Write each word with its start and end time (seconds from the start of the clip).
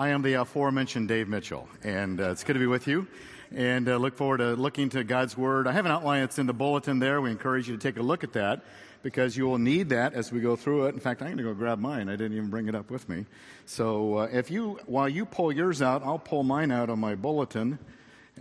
I 0.00 0.10
am 0.10 0.22
the 0.22 0.34
aforementioned 0.34 1.08
Dave 1.08 1.26
Mitchell, 1.26 1.68
and 1.82 2.20
uh, 2.20 2.30
it's 2.30 2.44
good 2.44 2.52
to 2.52 2.60
be 2.60 2.68
with 2.68 2.86
you. 2.86 3.08
And 3.52 3.88
uh, 3.88 3.96
look 3.96 4.14
forward 4.14 4.36
to 4.36 4.54
looking 4.54 4.90
to 4.90 5.02
God's 5.02 5.36
Word. 5.36 5.66
I 5.66 5.72
have 5.72 5.86
an 5.86 5.90
outline 5.90 6.20
that's 6.20 6.38
in 6.38 6.46
the 6.46 6.52
bulletin 6.52 7.00
there. 7.00 7.20
We 7.20 7.32
encourage 7.32 7.68
you 7.68 7.76
to 7.76 7.82
take 7.82 7.98
a 7.98 8.02
look 8.02 8.22
at 8.22 8.32
that 8.34 8.62
because 9.02 9.36
you 9.36 9.48
will 9.48 9.58
need 9.58 9.88
that 9.88 10.14
as 10.14 10.30
we 10.30 10.38
go 10.38 10.54
through 10.54 10.86
it. 10.86 10.94
In 10.94 11.00
fact, 11.00 11.20
I'm 11.20 11.26
going 11.26 11.38
to 11.38 11.42
go 11.42 11.52
grab 11.52 11.80
mine. 11.80 12.08
I 12.08 12.12
didn't 12.12 12.36
even 12.36 12.48
bring 12.48 12.68
it 12.68 12.76
up 12.76 12.92
with 12.92 13.08
me. 13.08 13.26
So 13.66 14.18
uh, 14.18 14.28
if 14.30 14.52
you, 14.52 14.78
while 14.86 15.08
you 15.08 15.26
pull 15.26 15.50
yours 15.50 15.82
out, 15.82 16.04
I'll 16.04 16.20
pull 16.20 16.44
mine 16.44 16.70
out 16.70 16.90
on 16.90 17.00
my 17.00 17.16
bulletin, 17.16 17.80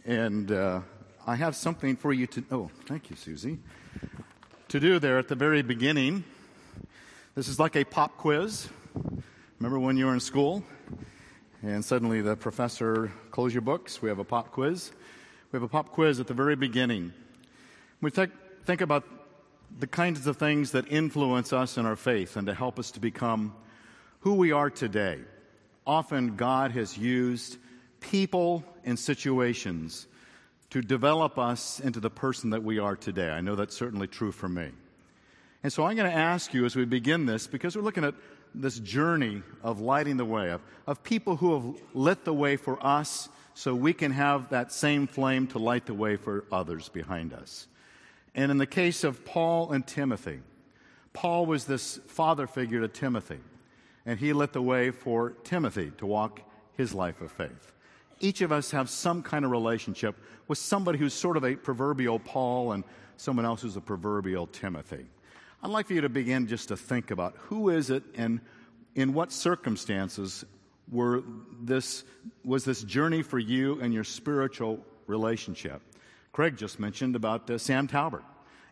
and 0.06 0.52
uh, 0.52 0.82
I 1.26 1.38
have 1.38 1.56
something 1.56 1.96
for 1.96 2.14
you 2.14 2.28
to. 2.28 2.44
Oh, 2.52 2.70
thank 2.86 3.10
you, 3.10 3.16
Susie. 3.16 3.58
To 4.68 4.80
do 4.80 5.00
there 5.00 5.18
at 5.18 5.28
the 5.28 5.36
very 5.36 5.64
beginning. 5.64 6.24
This 7.34 7.48
is 7.48 7.60
like 7.60 7.76
a 7.76 7.84
pop 7.84 8.16
quiz. 8.16 8.70
Remember 9.58 9.80
when 9.80 9.98
you 9.98 10.06
were 10.06 10.14
in 10.14 10.20
school? 10.20 10.64
And 11.64 11.84
suddenly 11.84 12.22
the 12.22 12.36
professor, 12.36 13.12
close 13.32 13.54
your 13.54 13.62
books. 13.62 14.02
We 14.02 14.10
have 14.10 14.20
a 14.20 14.24
pop 14.24 14.52
quiz. 14.52 14.92
We 15.52 15.58
have 15.58 15.64
a 15.64 15.68
pop 15.68 15.90
quiz 15.90 16.20
at 16.20 16.28
the 16.28 16.34
very 16.34 16.56
beginning. 16.56 17.14
We 18.00 18.12
think, 18.12 18.32
think 18.66 18.82
about 18.82 19.04
the 19.80 19.88
kinds 19.88 20.28
of 20.28 20.38
things 20.38 20.72
that 20.72 20.92
influence 20.92 21.52
us 21.54 21.78
in 21.78 21.86
our 21.86 21.96
faith 21.96 22.38
and 22.38 22.48
to 22.48 22.54
help 22.54 22.78
us 22.78 22.92
to 22.92 23.00
become 23.00 23.56
who 24.20 24.36
we 24.36 24.52
are 24.52 24.70
today. 24.70 25.20
Often 25.86 26.36
God 26.36 26.72
has 26.72 26.98
used 26.98 27.58
people 28.02 28.64
and 28.86 29.00
situations 29.00 30.08
to 30.70 30.82
develop 30.82 31.40
us 31.40 31.80
into 31.80 32.00
the 32.00 32.10
person 32.10 32.52
that 32.52 32.64
we 32.64 32.78
are 32.78 32.96
today. 32.96 33.30
I 33.30 33.42
know 33.42 33.56
that's 33.56 33.76
certainly 33.76 34.08
true 34.08 34.32
for 34.32 34.48
me. 34.48 34.70
And 35.64 35.74
so 35.74 35.86
I'm 35.86 35.96
going 35.96 36.10
to 36.10 36.18
ask 36.18 36.54
you 36.54 36.66
as 36.66 36.76
we 36.76 36.86
begin 36.86 37.26
this, 37.26 37.48
because 37.48 37.76
we're 37.76 37.82
looking 37.82 38.04
at 38.04 38.14
this 38.62 38.80
journey 38.80 39.44
of 39.64 39.80
lighting 39.80 40.18
the 40.18 40.26
way, 40.26 40.52
of, 40.52 40.62
of 40.86 41.04
people 41.04 41.36
who 41.36 41.54
have 41.54 41.82
lit 41.94 42.26
the 42.26 42.34
way 42.34 42.58
for 42.58 42.84
us 42.86 43.30
so 43.54 43.74
we 43.74 43.94
can 43.94 44.12
have 44.12 44.50
that 44.50 44.72
same 44.72 45.08
flame 45.08 45.48
to 45.48 45.60
light 45.60 45.86
the 45.86 45.94
way 45.94 46.16
for 46.16 46.46
others 46.52 46.90
behind 46.90 47.34
us. 47.34 47.68
And 48.36 48.52
in 48.52 48.58
the 48.58 48.68
case 48.68 49.04
of 49.04 49.26
Paul 49.26 49.72
and 49.72 49.86
Timothy, 49.86 50.42
Paul 51.14 51.48
was 51.48 51.66
this 51.66 52.00
father 52.06 52.46
figure 52.46 52.82
to 52.82 52.88
Timothy, 52.88 53.40
and 54.06 54.20
he 54.20 54.34
lit 54.34 54.54
the 54.54 54.62
way 54.62 54.92
for 54.92 55.32
Timothy 55.44 55.92
to 55.98 56.06
walk 56.06 56.42
his 56.74 56.94
life 56.94 57.20
of 57.22 57.32
faith. 57.32 57.72
Each 58.20 58.42
of 58.42 58.52
us 58.52 58.72
have 58.72 58.90
some 58.90 59.24
kind 59.24 59.44
of 59.44 59.52
relationship 59.52 60.16
with 60.48 60.60
somebody 60.60 61.00
who's 61.00 61.14
sort 61.14 61.38
of 61.38 61.44
a 61.44 61.56
proverbial 61.56 62.20
Paul 62.20 62.74
and 62.74 62.84
someone 63.18 63.46
else 63.46 63.64
who's 63.64 63.76
a 63.76 63.82
proverbial 63.82 64.48
Timothy. 64.48 65.08
I'd 65.64 65.72
like 65.72 65.88
for 65.88 65.94
you 65.94 66.02
to 66.02 66.10
begin 66.10 66.46
just 66.48 66.68
to 66.68 66.78
think 66.78 67.10
about 67.10 67.36
who 67.38 67.70
is 67.70 67.90
it 67.90 68.04
and 68.16 68.42
in 68.94 69.14
what 69.14 69.32
circumstances 69.32 70.46
were 70.92 71.24
this, 71.60 72.04
was 72.46 72.64
this 72.64 72.84
journey 72.84 73.24
for 73.24 73.40
you 73.40 73.82
and 73.82 73.92
your 73.92 74.04
spiritual 74.04 74.86
relationship. 75.08 75.82
Craig 76.32 76.58
just 76.58 76.80
mentioned 76.80 77.16
about 77.16 77.50
uh, 77.50 77.58
Sam 77.58 77.88
Talbert, 77.88 78.24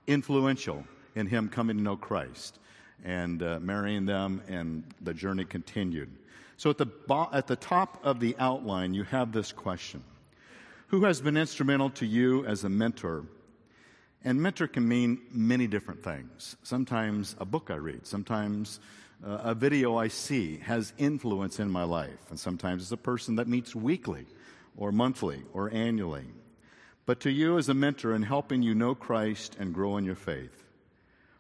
influential 0.06 0.86
in 1.16 1.26
him 1.26 1.50
coming 1.50 1.78
to 1.78 1.84
know 1.84 1.98
Christ 1.98 2.60
and 3.04 3.42
uh, 3.42 3.60
marrying 3.60 4.06
them, 4.06 4.42
and 4.48 4.84
the 5.02 5.14
journey 5.14 5.44
continued. 5.44 6.12
So 6.58 6.70
at 6.70 6.78
the, 6.78 6.86
bo- 6.86 7.30
at 7.34 7.48
the 7.48 7.56
top 7.56 8.00
of 8.04 8.20
the 8.20 8.36
outline, 8.38 8.94
you 8.94 9.04
have 9.06 9.32
this 9.32 9.52
question 9.52 10.04
Who 10.88 11.04
has 11.06 11.20
been 11.20 11.36
instrumental 11.36 11.90
to 11.92 12.06
you 12.06 12.46
as 12.46 12.64
a 12.64 12.70
mentor 12.70 13.26
and 14.26 14.42
mentor 14.42 14.68
can 14.68 14.88
mean 14.88 15.22
many 15.32 15.68
different 15.68 16.04
things. 16.04 16.58
Sometimes 16.64 17.36
a 17.40 17.46
book 17.46 17.70
I 17.70 17.76
read, 17.76 18.08
sometimes 18.08 18.80
uh, 19.24 19.38
a 19.44 19.56
video 19.56 19.96
I 19.98 20.08
see 20.08 20.58
has 20.58 20.94
influence 20.98 21.60
in 21.60 21.70
my 21.70 21.84
life, 21.84 22.32
and 22.32 22.40
sometimes 22.40 22.82
it's 22.82 22.92
a 22.92 22.98
person 22.98 23.36
that 23.36 23.48
meets 23.48 23.76
weekly 23.76 24.26
or 24.76 24.92
monthly 24.92 25.44
or 25.54 25.72
annually. 25.72 26.26
But 27.06 27.20
to 27.22 27.32
you 27.32 27.60
as 27.60 27.70
a 27.70 27.76
mentor 27.76 28.16
in 28.16 28.24
helping 28.24 28.64
you 28.64 28.74
know 28.74 28.96
Christ 28.96 29.58
and 29.60 29.76
grow 29.76 29.98
in 29.98 30.06
your 30.06 30.16
faith, 30.16 30.64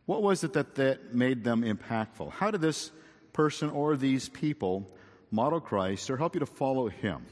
what 0.05 0.21
was 0.21 0.43
it 0.43 0.53
that, 0.53 0.75
that 0.75 1.15
made 1.15 1.43
them 1.43 1.63
impactful? 1.63 2.33
How 2.33 2.51
did 2.51 2.61
this 2.61 2.91
person 3.33 3.71
or 3.71 3.97
these 3.97 4.29
people 4.29 4.87
model 5.31 5.59
Christ 5.59 6.11
or 6.11 6.17
help 6.17 6.35
you 6.35 6.39
to 6.39 6.45
follow 6.45 6.87
him? 6.87 7.25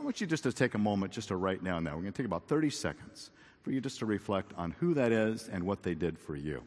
I 0.00 0.02
want 0.02 0.22
you 0.22 0.26
just 0.26 0.44
to 0.44 0.52
take 0.52 0.72
a 0.72 0.78
moment 0.78 1.12
just 1.12 1.28
to 1.28 1.36
write 1.36 1.62
down 1.62 1.84
now. 1.84 1.90
We're 1.90 2.02
going 2.02 2.12
to 2.14 2.16
take 2.16 2.26
about 2.26 2.48
30 2.48 2.70
seconds 2.70 3.30
for 3.64 3.72
you 3.72 3.80
just 3.80 3.98
to 3.98 4.06
reflect 4.06 4.52
on 4.56 4.72
who 4.78 4.92
that 4.92 5.10
is 5.10 5.48
and 5.48 5.64
what 5.64 5.82
they 5.82 5.94
did 5.94 6.18
for 6.18 6.36
you. 6.36 6.62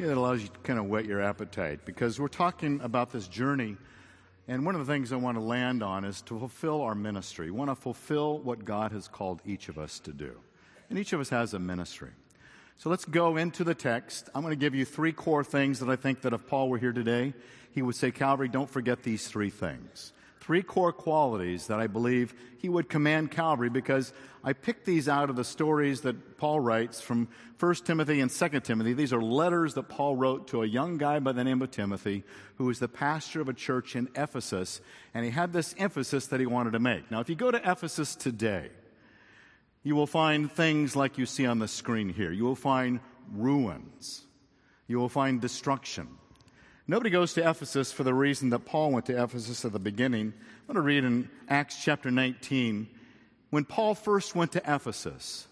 Yeah, 0.00 0.06
that 0.06 0.16
allows 0.16 0.40
you 0.40 0.48
to 0.48 0.58
kind 0.60 0.78
of 0.78 0.86
whet 0.86 1.04
your 1.04 1.20
appetite 1.20 1.84
because 1.84 2.18
we're 2.18 2.28
talking 2.28 2.80
about 2.80 3.10
this 3.10 3.28
journey. 3.28 3.76
And 4.48 4.64
one 4.64 4.74
of 4.74 4.86
the 4.86 4.90
things 4.90 5.12
I 5.12 5.16
want 5.16 5.36
to 5.36 5.42
land 5.42 5.82
on 5.82 6.06
is 6.06 6.22
to 6.22 6.38
fulfill 6.38 6.80
our 6.80 6.94
ministry. 6.94 7.50
We 7.50 7.58
want 7.58 7.70
to 7.70 7.74
fulfill 7.74 8.38
what 8.38 8.64
God 8.64 8.92
has 8.92 9.08
called 9.08 9.42
each 9.44 9.68
of 9.68 9.76
us 9.76 10.00
to 10.00 10.14
do. 10.14 10.40
And 10.88 10.98
each 10.98 11.12
of 11.12 11.20
us 11.20 11.28
has 11.28 11.52
a 11.52 11.58
ministry. 11.58 12.12
So 12.78 12.88
let's 12.88 13.04
go 13.04 13.36
into 13.36 13.62
the 13.62 13.74
text. 13.74 14.30
I'm 14.34 14.40
going 14.40 14.52
to 14.52 14.56
give 14.56 14.74
you 14.74 14.86
three 14.86 15.12
core 15.12 15.44
things 15.44 15.80
that 15.80 15.90
I 15.90 15.96
think 15.96 16.22
that 16.22 16.32
if 16.32 16.46
Paul 16.46 16.70
were 16.70 16.78
here 16.78 16.94
today, 16.94 17.34
he 17.70 17.82
would 17.82 17.94
say, 17.94 18.10
Calvary, 18.10 18.48
don't 18.48 18.70
forget 18.70 19.02
these 19.02 19.28
three 19.28 19.50
things 19.50 20.14
three 20.50 20.64
core 20.64 20.92
qualities 20.92 21.68
that 21.68 21.78
I 21.78 21.86
believe 21.86 22.34
he 22.58 22.68
would 22.68 22.88
command 22.88 23.30
Calvary 23.30 23.70
because 23.70 24.12
I 24.42 24.52
picked 24.52 24.84
these 24.84 25.08
out 25.08 25.30
of 25.30 25.36
the 25.36 25.44
stories 25.44 26.00
that 26.00 26.38
Paul 26.38 26.58
writes 26.58 27.00
from 27.00 27.28
1 27.60 27.74
Timothy 27.84 28.18
and 28.18 28.28
2 28.28 28.58
Timothy. 28.58 28.92
These 28.92 29.12
are 29.12 29.22
letters 29.22 29.74
that 29.74 29.84
Paul 29.84 30.16
wrote 30.16 30.48
to 30.48 30.64
a 30.64 30.66
young 30.66 30.98
guy 30.98 31.20
by 31.20 31.30
the 31.30 31.44
name 31.44 31.62
of 31.62 31.70
Timothy 31.70 32.24
who 32.56 32.64
was 32.64 32.80
the 32.80 32.88
pastor 32.88 33.40
of 33.40 33.48
a 33.48 33.52
church 33.52 33.94
in 33.94 34.08
Ephesus, 34.16 34.80
and 35.14 35.24
he 35.24 35.30
had 35.30 35.52
this 35.52 35.72
emphasis 35.78 36.26
that 36.26 36.40
he 36.40 36.46
wanted 36.46 36.72
to 36.72 36.80
make. 36.80 37.08
Now, 37.12 37.20
if 37.20 37.28
you 37.28 37.36
go 37.36 37.52
to 37.52 37.58
Ephesus 37.58 38.16
today, 38.16 38.70
you 39.84 39.94
will 39.94 40.08
find 40.08 40.50
things 40.50 40.96
like 40.96 41.16
you 41.16 41.26
see 41.26 41.46
on 41.46 41.60
the 41.60 41.68
screen 41.68 42.08
here. 42.08 42.32
You 42.32 42.42
will 42.42 42.56
find 42.56 42.98
ruins. 43.32 44.26
You 44.88 44.98
will 44.98 45.08
find 45.08 45.40
destruction. 45.40 46.08
Nobody 46.90 47.10
goes 47.10 47.34
to 47.34 47.48
Ephesus 47.48 47.92
for 47.92 48.02
the 48.02 48.12
reason 48.12 48.50
that 48.50 48.64
Paul 48.64 48.90
went 48.90 49.06
to 49.06 49.22
Ephesus 49.22 49.64
at 49.64 49.70
the 49.70 49.78
beginning. 49.78 50.32
I'm 50.34 50.66
going 50.66 50.74
to 50.74 50.80
read 50.80 51.04
in 51.04 51.30
Acts 51.48 51.80
chapter 51.80 52.10
19. 52.10 52.88
When 53.50 53.64
Paul 53.64 53.94
first 53.94 54.34
went 54.34 54.50
to 54.52 54.62
Ephesus, 54.66 55.46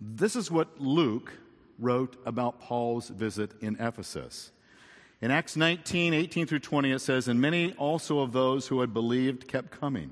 this 0.00 0.34
is 0.34 0.50
what 0.50 0.80
Luke 0.80 1.32
wrote 1.78 2.16
about 2.26 2.60
Paul's 2.60 3.08
visit 3.08 3.52
in 3.60 3.76
Ephesus. 3.78 4.50
In 5.20 5.30
Acts 5.30 5.54
19, 5.54 6.12
18 6.12 6.48
through 6.48 6.58
20, 6.58 6.90
it 6.90 6.98
says, 6.98 7.28
And 7.28 7.40
many 7.40 7.72
also 7.74 8.18
of 8.18 8.32
those 8.32 8.66
who 8.66 8.80
had 8.80 8.92
believed 8.92 9.46
kept 9.46 9.70
coming, 9.70 10.10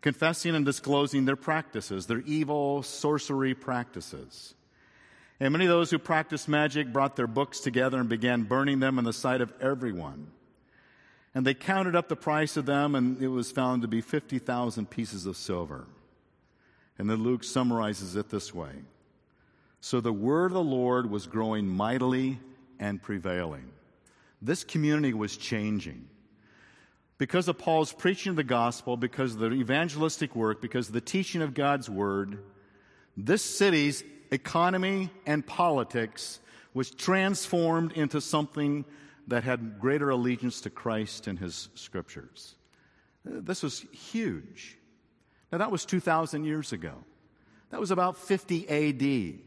confessing 0.00 0.56
and 0.56 0.64
disclosing 0.64 1.24
their 1.24 1.36
practices, 1.36 2.06
their 2.06 2.24
evil 2.26 2.82
sorcery 2.82 3.54
practices. 3.54 4.56
And 5.40 5.52
many 5.52 5.66
of 5.66 5.70
those 5.70 5.90
who 5.90 5.98
practiced 5.98 6.48
magic 6.48 6.92
brought 6.92 7.16
their 7.16 7.28
books 7.28 7.60
together 7.60 8.00
and 8.00 8.08
began 8.08 8.42
burning 8.42 8.80
them 8.80 8.98
in 8.98 9.04
the 9.04 9.12
sight 9.12 9.40
of 9.40 9.52
everyone. 9.60 10.32
And 11.34 11.46
they 11.46 11.54
counted 11.54 11.94
up 11.94 12.08
the 12.08 12.16
price 12.16 12.56
of 12.56 12.66
them, 12.66 12.94
and 12.94 13.22
it 13.22 13.28
was 13.28 13.52
found 13.52 13.82
to 13.82 13.88
be 13.88 14.00
50,000 14.00 14.90
pieces 14.90 15.26
of 15.26 15.36
silver. 15.36 15.86
And 16.98 17.08
then 17.08 17.22
Luke 17.22 17.44
summarizes 17.44 18.16
it 18.16 18.28
this 18.28 18.52
way 18.52 18.72
So 19.80 20.00
the 20.00 20.12
word 20.12 20.46
of 20.46 20.54
the 20.54 20.62
Lord 20.62 21.08
was 21.10 21.26
growing 21.26 21.68
mightily 21.68 22.40
and 22.80 23.00
prevailing. 23.00 23.70
This 24.42 24.64
community 24.64 25.14
was 25.14 25.36
changing. 25.36 26.08
Because 27.18 27.48
of 27.48 27.58
Paul's 27.58 27.92
preaching 27.92 28.30
of 28.30 28.36
the 28.36 28.44
gospel, 28.44 28.96
because 28.96 29.34
of 29.34 29.40
the 29.40 29.52
evangelistic 29.52 30.36
work, 30.36 30.62
because 30.62 30.88
of 30.88 30.94
the 30.94 31.00
teaching 31.00 31.42
of 31.42 31.52
God's 31.52 31.90
word, 31.90 32.38
this 33.16 33.44
city's 33.44 34.04
economy 34.30 35.10
and 35.26 35.46
politics 35.46 36.40
was 36.74 36.90
transformed 36.90 37.92
into 37.92 38.20
something 38.20 38.84
that 39.26 39.44
had 39.44 39.78
greater 39.78 40.10
allegiance 40.10 40.60
to 40.62 40.70
Christ 40.70 41.26
and 41.26 41.38
his 41.38 41.68
scriptures. 41.74 42.54
This 43.24 43.62
was 43.62 43.80
huge. 43.92 44.78
Now, 45.52 45.58
that 45.58 45.70
was 45.70 45.84
2,000 45.84 46.44
years 46.44 46.72
ago. 46.72 46.94
That 47.70 47.80
was 47.80 47.90
about 47.90 48.16
50 48.16 48.68
AD. 48.68 49.38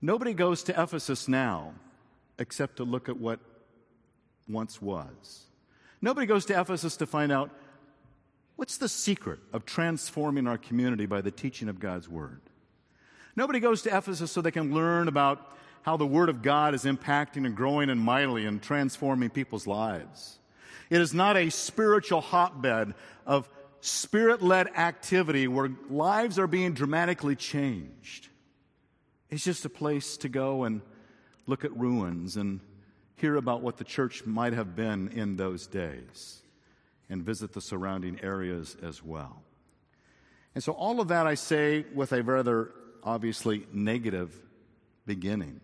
Nobody 0.00 0.34
goes 0.34 0.62
to 0.64 0.82
Ephesus 0.82 1.28
now 1.28 1.74
except 2.38 2.76
to 2.76 2.84
look 2.84 3.08
at 3.08 3.16
what 3.16 3.40
once 4.48 4.82
was. 4.82 5.46
Nobody 6.00 6.26
goes 6.26 6.44
to 6.46 6.60
Ephesus 6.60 6.96
to 6.98 7.06
find 7.06 7.30
out 7.30 7.50
what's 8.56 8.76
the 8.78 8.88
secret 8.88 9.38
of 9.52 9.64
transforming 9.64 10.46
our 10.46 10.58
community 10.58 11.06
by 11.06 11.20
the 11.20 11.30
teaching 11.30 11.68
of 11.68 11.78
God's 11.78 12.08
Word. 12.08 12.40
Nobody 13.34 13.60
goes 13.60 13.82
to 13.82 13.96
Ephesus 13.96 14.30
so 14.30 14.40
they 14.40 14.50
can 14.50 14.74
learn 14.74 15.08
about 15.08 15.56
how 15.82 15.96
the 15.96 16.06
Word 16.06 16.28
of 16.28 16.42
God 16.42 16.74
is 16.74 16.84
impacting 16.84 17.44
and 17.46 17.56
growing 17.56 17.90
and 17.90 18.00
mightily 18.00 18.46
and 18.46 18.62
transforming 18.62 19.30
people's 19.30 19.66
lives. 19.66 20.38
It 20.90 21.00
is 21.00 21.14
not 21.14 21.36
a 21.36 21.50
spiritual 21.50 22.20
hotbed 22.20 22.94
of 23.26 23.48
spirit 23.80 24.42
led 24.42 24.68
activity 24.76 25.48
where 25.48 25.70
lives 25.90 26.38
are 26.38 26.46
being 26.46 26.72
dramatically 26.72 27.34
changed. 27.34 28.28
It's 29.30 29.44
just 29.44 29.64
a 29.64 29.70
place 29.70 30.16
to 30.18 30.28
go 30.28 30.64
and 30.64 30.82
look 31.46 31.64
at 31.64 31.76
ruins 31.76 32.36
and 32.36 32.60
hear 33.16 33.36
about 33.36 33.62
what 33.62 33.78
the 33.78 33.84
church 33.84 34.26
might 34.26 34.52
have 34.52 34.76
been 34.76 35.08
in 35.08 35.36
those 35.36 35.66
days 35.66 36.42
and 37.08 37.22
visit 37.22 37.52
the 37.52 37.60
surrounding 37.60 38.20
areas 38.22 38.76
as 38.82 39.02
well. 39.02 39.42
And 40.54 40.62
so, 40.62 40.72
all 40.72 41.00
of 41.00 41.08
that 41.08 41.26
I 41.26 41.34
say 41.34 41.86
with 41.94 42.12
a 42.12 42.22
rather 42.22 42.72
obviously 43.02 43.66
negative 43.72 44.34
beginning. 45.06 45.60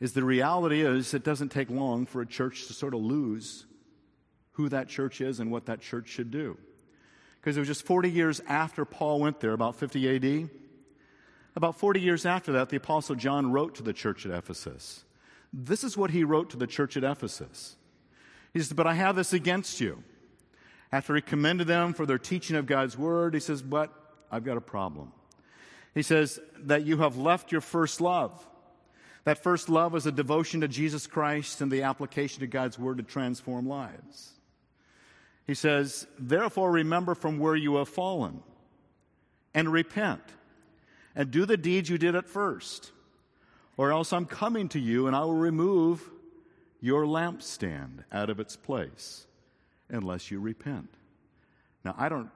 Is 0.00 0.12
the 0.12 0.24
reality 0.24 0.82
is 0.82 1.14
it 1.14 1.24
doesn't 1.24 1.50
take 1.50 1.70
long 1.70 2.06
for 2.06 2.20
a 2.20 2.26
church 2.26 2.66
to 2.66 2.72
sort 2.72 2.94
of 2.94 3.00
lose 3.00 3.66
who 4.52 4.68
that 4.68 4.88
church 4.88 5.20
is 5.20 5.40
and 5.40 5.50
what 5.50 5.66
that 5.66 5.80
church 5.80 6.08
should 6.08 6.30
do. 6.30 6.56
Because 7.36 7.56
it 7.56 7.60
was 7.60 7.68
just 7.68 7.84
40 7.84 8.10
years 8.10 8.40
after 8.48 8.84
Paul 8.84 9.20
went 9.20 9.40
there, 9.40 9.52
about 9.52 9.76
50 9.76 10.16
AD. 10.16 10.50
About 11.54 11.78
40 11.78 12.00
years 12.00 12.26
after 12.26 12.52
that, 12.52 12.68
the 12.68 12.76
Apostle 12.76 13.14
John 13.14 13.52
wrote 13.52 13.76
to 13.76 13.82
the 13.82 13.92
church 13.92 14.26
at 14.26 14.32
Ephesus. 14.32 15.04
This 15.52 15.84
is 15.84 15.96
what 15.96 16.10
he 16.10 16.24
wrote 16.24 16.50
to 16.50 16.56
the 16.56 16.66
church 16.66 16.96
at 16.96 17.04
Ephesus. 17.04 17.76
He 18.52 18.58
says, 18.58 18.72
But 18.72 18.86
I 18.86 18.94
have 18.94 19.16
this 19.16 19.32
against 19.32 19.80
you. 19.80 20.02
After 20.92 21.14
he 21.14 21.22
commended 21.22 21.66
them 21.66 21.94
for 21.94 22.04
their 22.04 22.18
teaching 22.18 22.56
of 22.56 22.66
God's 22.66 22.98
word, 22.98 23.34
he 23.34 23.40
says, 23.40 23.62
But 23.62 23.92
I've 24.30 24.44
got 24.44 24.56
a 24.56 24.62
problem. 24.62 25.12
He 25.96 26.02
says, 26.02 26.38
That 26.58 26.84
you 26.84 26.98
have 26.98 27.16
left 27.16 27.50
your 27.50 27.62
first 27.62 28.02
love. 28.02 28.46
That 29.24 29.42
first 29.42 29.70
love 29.70 29.96
is 29.96 30.06
a 30.06 30.12
devotion 30.12 30.60
to 30.60 30.68
Jesus 30.68 31.06
Christ 31.06 31.62
and 31.62 31.72
the 31.72 31.82
application 31.82 32.44
of 32.44 32.50
God's 32.50 32.78
word 32.78 32.98
to 32.98 33.02
transform 33.02 33.66
lives. 33.66 34.32
He 35.46 35.54
says, 35.54 36.06
Therefore, 36.18 36.70
remember 36.70 37.14
from 37.14 37.38
where 37.38 37.56
you 37.56 37.76
have 37.76 37.88
fallen 37.88 38.42
and 39.54 39.72
repent 39.72 40.20
and 41.14 41.30
do 41.30 41.46
the 41.46 41.56
deeds 41.56 41.88
you 41.88 41.96
did 41.96 42.14
at 42.14 42.28
first, 42.28 42.92
or 43.78 43.90
else 43.90 44.12
I'm 44.12 44.26
coming 44.26 44.68
to 44.68 44.78
you 44.78 45.06
and 45.06 45.16
I 45.16 45.20
will 45.20 45.32
remove 45.32 46.10
your 46.82 47.06
lampstand 47.06 48.04
out 48.12 48.28
of 48.28 48.38
its 48.38 48.54
place 48.54 49.26
unless 49.88 50.30
you 50.30 50.40
repent. 50.40 50.90
Now, 51.86 51.94
I 51.96 52.10
don't 52.10 52.28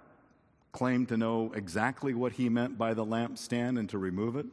claim 0.73 1.07
to 1.07 1.17
know 1.17 1.53
exactly 1.55 2.15
what 2.15 2.33
he 2.33 2.49
meant 2.49 2.79
by 2.79 2.95
the 2.95 3.05
lampstand 3.05 3.79
and 3.79 3.89
to 3.91 3.99
remove 3.99 4.37
it, 4.37 4.47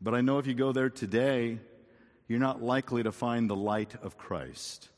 but 0.00 0.14
I 0.14 0.20
know 0.20 0.38
if 0.38 0.46
you 0.46 0.54
go 0.54 0.72
there 0.72 0.90
today, 0.90 1.58
you're 2.28 2.38
not 2.38 2.62
likely 2.62 3.02
to 3.02 3.12
find 3.12 3.48
the 3.48 3.56
light 3.56 3.94
of 4.02 4.16
Christ 4.16 4.90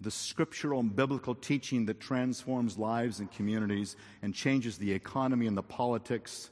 the 0.00 0.10
scriptural 0.10 0.80
and 0.80 0.94
biblical 0.94 1.34
teaching 1.34 1.86
that 1.86 2.00
transforms 2.00 2.78
lives 2.78 3.18
and 3.18 3.30
communities 3.32 3.96
and 4.22 4.32
changes 4.32 4.78
the 4.78 4.92
economy 4.92 5.46
and 5.46 5.56
the 5.56 5.62
politics 5.62 6.50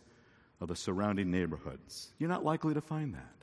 of 0.61 0.69
the 0.69 0.77
surrounding 0.77 1.31
neighborhoods. 1.31 2.13
You're 2.19 2.29
not 2.29 2.45
likely 2.45 2.75
to 2.75 2.81
find 2.81 3.15
that. 3.15 3.35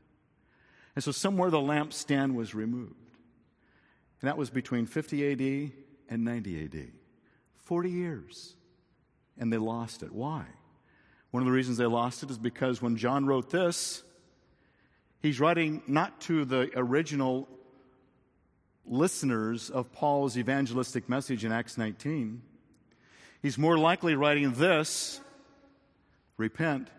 And 0.96 1.04
so 1.04 1.12
somewhere 1.12 1.50
the 1.50 1.58
lampstand 1.58 2.36
was 2.36 2.54
removed. 2.54 2.96
And 4.22 4.28
that 4.28 4.38
was 4.38 4.50
between 4.50 4.86
50 4.86 5.32
AD 5.32 5.72
and 6.10 6.26
90 6.26 6.66
AD. 6.66 6.92
40 7.56 7.90
years. 7.90 8.56
And 9.38 9.52
they 9.52 9.58
lost 9.58 10.04
it. 10.04 10.12
Why? 10.12 10.46
One 11.32 11.42
of 11.42 11.46
the 11.46 11.52
reasons 11.52 11.78
they 11.78 11.86
lost 11.86 12.24
it 12.24 12.30
is 12.30 12.38
because 12.38 12.82
when 12.82 12.96
John 12.96 13.26
wrote 13.26 13.50
this, 13.50 14.04
he's 15.20 15.40
writing 15.40 15.82
not 15.88 16.22
to 16.22 16.46
the 16.46 16.70
original 16.76 17.48
listeners 18.86 19.70
of 19.70 19.92
Paul's 19.92 20.38
evangelistic 20.38 21.10
message 21.10 21.46
in 21.46 21.52
Acts 21.52 21.78
19, 21.78 22.42
he's 23.42 23.58
more 23.58 23.78
likely 23.78 24.16
writing 24.16 24.54
this 24.54 25.22
repent 26.38 26.90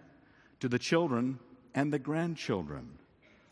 to 0.60 0.69
the 0.69 0.78
children 0.78 1.38
and 1.75 1.92
the 1.92 1.98
grandchildren 1.98 2.98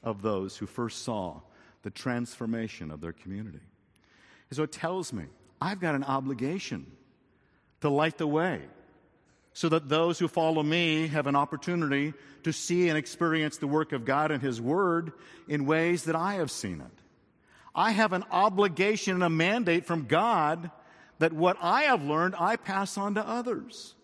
of 0.02 0.23
those 0.23 0.56
who 0.56 0.67
first 0.67 1.02
saw 1.02 1.40
the 1.82 1.90
transformation 1.90 2.90
of 2.90 3.00
their 3.00 3.12
community. 3.12 3.61
And 4.50 4.56
so 4.56 4.62
it 4.62 4.73
tells 4.73 5.12
me 5.12 5.25
I've 5.61 5.81
got 5.81 5.94
an 5.94 6.05
obligation 6.05 6.87
to 7.82 7.90
light 7.90 8.19
the 8.19 8.26
way 8.26 8.62
so 9.52 9.69
that 9.69 9.88
those 9.88 10.19
who 10.19 10.29
follow 10.29 10.62
me 10.62 11.08
have 11.08 11.26
an 11.26 11.37
opportunity 11.37 12.14
to 12.43 12.52
see 12.52 12.88
and 12.88 12.96
experience 12.96 13.58
the 13.58 13.67
work 13.67 13.93
of 13.93 14.05
God 14.05 14.31
and 14.31 14.43
His 14.43 14.61
Word 14.61 15.12
in 15.46 15.67
ways 15.67 16.05
that 16.05 16.17
I 16.17 16.34
have 16.34 16.50
seen 16.50 16.81
it. 16.81 17.02
I 17.75 17.93
have 17.93 18.12
an 18.12 18.25
obligation 18.31 19.14
and 19.14 19.23
a 19.23 19.31
mandate 19.31 19.87
from 19.87 20.06
God 20.06 20.70
that 21.19 21.32
what 21.32 21.56
I 21.61 21.82
have 21.82 22.02
learned, 22.02 22.34
I 22.38 22.56
pass 22.56 22.99
on 22.99 23.14
to 23.14 23.26
others 23.26 23.94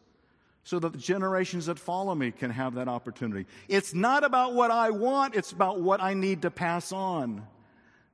so 0.64 0.78
that 0.78 0.92
the 0.92 0.98
generations 0.98 1.66
that 1.66 1.78
follow 1.78 2.14
me 2.14 2.30
can 2.30 2.50
have 2.50 2.74
that 2.74 2.88
opportunity. 2.88 3.46
It's 3.68 3.94
not 3.94 4.22
about 4.24 4.54
what 4.54 4.70
I 4.70 4.90
want, 4.90 5.34
it's 5.34 5.52
about 5.52 5.80
what 5.80 6.02
I 6.02 6.14
need 6.14 6.42
to 6.42 6.50
pass 6.50 6.92
on 6.92 7.46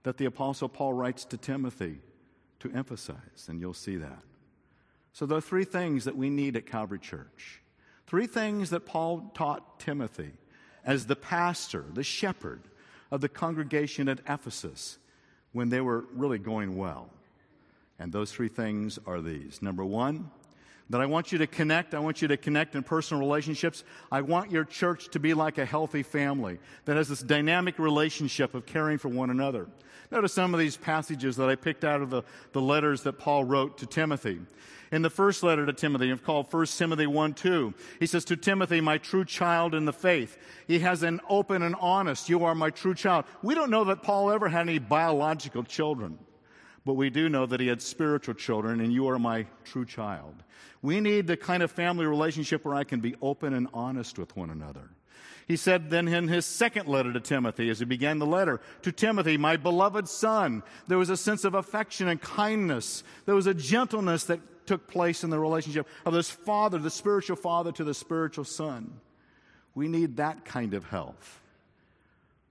that 0.05 0.19
the 0.19 0.27
Apostle 0.27 0.69
Paul 0.69 0.93
writes 0.93 1.25
to 1.27 1.37
Timothy 1.37 1.99
to 2.61 2.71
emphasize, 2.73 3.49
and 3.49 3.61
you'll 3.61 3.75
see 3.75 3.97
that. 3.97 4.23
So, 5.15 5.27
there 5.27 5.39
are 5.39 5.41
three 5.41 5.65
things 5.65 6.05
that 6.05 6.17
we 6.17 6.29
need 6.29 6.57
at 6.57 6.67
Calvary 6.67 6.99
Church. 6.99 7.61
Three 8.07 8.27
things 8.27 8.71
that 8.71 8.85
Paul 8.85 9.31
taught 9.33 9.79
Timothy 9.79 10.33
as 10.85 11.07
the 11.07 11.17
pastor, 11.17 11.85
the 11.95 12.03
shepherd 12.03 12.61
of 13.13 13.21
the 13.21 13.29
congregation 13.29 14.09
at 14.09 14.19
Ephesus 14.29 14.99
when 15.53 15.69
they 15.69 15.81
were 15.81 16.05
really 16.13 16.39
going 16.39 16.77
well. 16.77 17.11
And 17.99 18.13
those 18.13 18.33
three 18.33 18.49
things 18.49 18.99
are 19.07 19.21
these. 19.21 19.63
Number 19.63 19.85
one, 19.85 20.33
that 20.91 21.01
I 21.01 21.07
want 21.07 21.33
you 21.33 21.39
to 21.39 21.47
connect. 21.47 21.95
I 21.95 21.99
want 21.99 22.21
you 22.21 22.29
to 22.29 22.37
connect 22.37 22.75
in 22.75 22.83
personal 22.83 23.21
relationships. 23.21 23.85
I 24.13 24.21
want 24.21 24.51
your 24.51 24.65
church 24.65 25.09
to 25.11 25.19
be 25.19 25.35
like 25.35 25.59
a 25.59 25.65
healthy 25.65 26.03
family 26.03 26.59
that 26.85 26.97
has 26.97 27.09
this 27.09 27.21
dynamic 27.21 27.79
relationship 27.79 28.55
of 28.55 28.67
caring 28.67 28.99
for 28.99 29.09
one 29.09 29.31
another. 29.31 29.69
Notice 30.11 30.33
some 30.33 30.53
of 30.53 30.61
these 30.61 30.77
passages 30.77 31.37
that 31.37 31.49
I 31.49 31.55
picked 31.55 31.85
out 31.85 32.03
of 32.03 32.11
the, 32.11 32.23
the 32.53 32.61
letters 32.61 33.03
that 33.03 33.15
Paul 33.15 33.45
wrote 33.45 33.79
to 33.79 33.87
Timothy. 33.87 34.41
In 34.93 35.03
the 35.03 35.11
first 35.11 35.43
letter 35.43 35.67
to 35.67 35.73
Timothy, 35.73 36.11
it's 36.11 36.21
called 36.21 36.53
1 36.53 36.67
Timothy 36.67 37.07
1 37.07 37.35
2. 37.35 37.75
He 37.99 38.07
says, 38.07 38.25
To 38.27 38.37
Timothy, 38.37 38.81
my 38.81 38.99
true 38.99 39.25
child 39.25 39.75
in 39.75 39.87
the 39.87 39.93
faith. 39.93 40.39
He 40.69 40.79
has 40.81 41.03
an 41.03 41.21
open 41.29 41.63
and 41.63 41.75
honest, 41.81 42.29
you 42.29 42.45
are 42.45 42.55
my 42.55 42.71
true 42.71 42.95
child. 42.95 43.25
We 43.43 43.55
don't 43.55 43.71
know 43.71 43.85
that 43.85 44.03
Paul 44.03 44.31
ever 44.31 44.49
had 44.49 44.61
any 44.61 44.79
biological 44.79 45.65
children, 45.65 46.19
but 46.85 46.95
we 46.95 47.11
do 47.11 47.29
know 47.29 47.47
that 47.47 47.61
he 47.61 47.67
had 47.67 47.81
spiritual 47.81 48.35
children, 48.35 48.81
and 48.81 48.93
you 48.93 49.09
are 49.09 49.19
my 49.19 49.47
true 49.65 49.87
child. 49.87 50.35
We 50.83 51.01
need 51.01 51.27
the 51.27 51.37
kind 51.37 51.63
of 51.63 51.71
family 51.71 52.05
relationship 52.05 52.65
where 52.65 52.75
I 52.75 52.85
can 52.85 53.01
be 53.01 53.15
open 53.23 53.55
and 53.55 53.69
honest 53.73 54.19
with 54.19 54.37
one 54.37 54.51
another. 54.51 54.91
He 55.47 55.57
said 55.57 55.91
then 55.91 56.09
in 56.09 56.29
his 56.29 56.47
second 56.47 56.89
letter 56.89 57.13
to 57.13 57.21
Timothy, 57.21 57.69
as 57.69 57.79
he 57.79 57.85
began 57.85 58.19
the 58.19 58.27
letter, 58.27 58.61
to 58.83 58.93
Timothy, 58.93 59.37
my 59.37 59.57
beloved 59.57 60.09
son, 60.09 60.63
there 60.87 60.99
was 60.99 61.11
a 61.11 61.17
sense 61.17 61.45
of 61.45 61.55
affection 61.55 62.09
and 62.09 62.21
kindness. 62.21 63.03
There 63.27 63.35
was 63.35 63.47
a 63.47 63.55
gentleness 63.55 64.25
that 64.25 64.41
took 64.67 64.87
place 64.89 65.25
in 65.25 65.31
the 65.31 65.39
relationship 65.39 65.87
of 66.07 66.15
this 66.15 66.31
father, 66.31 66.79
the 66.79 66.91
spiritual 66.91 67.37
father 67.37 67.73
to 67.73 67.85
the 67.85 67.95
spiritual 67.95 68.45
son. 68.45 69.01
We 69.75 69.89
need 69.89 70.17
that 70.17 70.45
kind 70.45 70.73
of 70.73 70.87
health. 70.87 71.41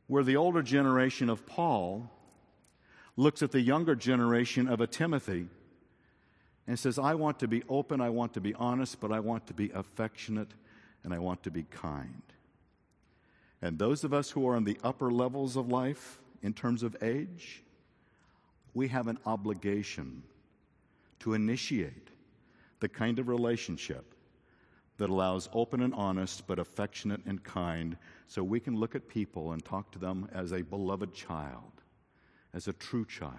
Where 0.07 0.23
the 0.23 0.35
older 0.35 0.61
generation 0.61 1.29
of 1.29 1.45
Paul 1.47 2.11
looks 3.15 3.43
at 3.43 3.51
the 3.51 3.61
younger 3.61 3.95
generation 3.95 4.67
of 4.67 4.81
a 4.81 4.87
Timothy 4.87 5.47
and 6.67 6.79
says, 6.79 6.97
I 6.97 7.13
want 7.15 7.39
to 7.39 7.47
be 7.47 7.63
open, 7.69 8.01
I 8.01 8.09
want 8.09 8.33
to 8.33 8.41
be 8.41 8.53
honest, 8.53 8.99
but 8.99 9.11
I 9.11 9.19
want 9.19 9.47
to 9.47 9.53
be 9.53 9.69
affectionate 9.71 10.51
and 11.03 11.13
I 11.13 11.19
want 11.19 11.43
to 11.43 11.51
be 11.51 11.63
kind. 11.63 12.23
And 13.61 13.77
those 13.77 14.03
of 14.03 14.13
us 14.13 14.31
who 14.31 14.47
are 14.47 14.55
in 14.55 14.63
the 14.63 14.77
upper 14.83 15.11
levels 15.11 15.55
of 15.55 15.69
life 15.69 16.19
in 16.41 16.53
terms 16.53 16.83
of 16.83 16.95
age, 17.01 17.63
we 18.73 18.87
have 18.87 19.07
an 19.07 19.19
obligation 19.25 20.23
to 21.19 21.33
initiate 21.33 22.09
the 22.79 22.89
kind 22.89 23.19
of 23.19 23.27
relationship 23.27 24.13
that 24.97 25.09
allows 25.09 25.49
open 25.53 25.81
and 25.81 25.93
honest 25.93 26.45
but 26.47 26.59
affectionate 26.59 27.21
and 27.25 27.43
kind 27.43 27.97
so 28.27 28.43
we 28.43 28.59
can 28.59 28.75
look 28.75 28.95
at 28.95 29.07
people 29.07 29.53
and 29.53 29.63
talk 29.63 29.91
to 29.91 29.99
them 29.99 30.27
as 30.33 30.51
a 30.51 30.61
beloved 30.61 31.13
child 31.13 31.82
as 32.53 32.67
a 32.67 32.73
true 32.73 33.05
child. 33.05 33.33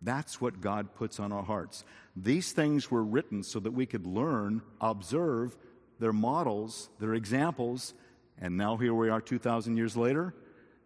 That's 0.00 0.40
what 0.40 0.60
God 0.60 0.94
puts 0.94 1.18
on 1.18 1.32
our 1.32 1.42
hearts. 1.42 1.84
These 2.14 2.52
things 2.52 2.90
were 2.90 3.02
written 3.02 3.42
so 3.42 3.58
that 3.60 3.72
we 3.72 3.86
could 3.86 4.06
learn, 4.06 4.62
observe 4.80 5.56
their 5.98 6.12
models, 6.12 6.90
their 7.00 7.14
examples, 7.14 7.94
and 8.38 8.56
now 8.56 8.76
here 8.76 8.94
we 8.94 9.08
are 9.08 9.20
2,000 9.20 9.76
years 9.76 9.96
later, 9.96 10.34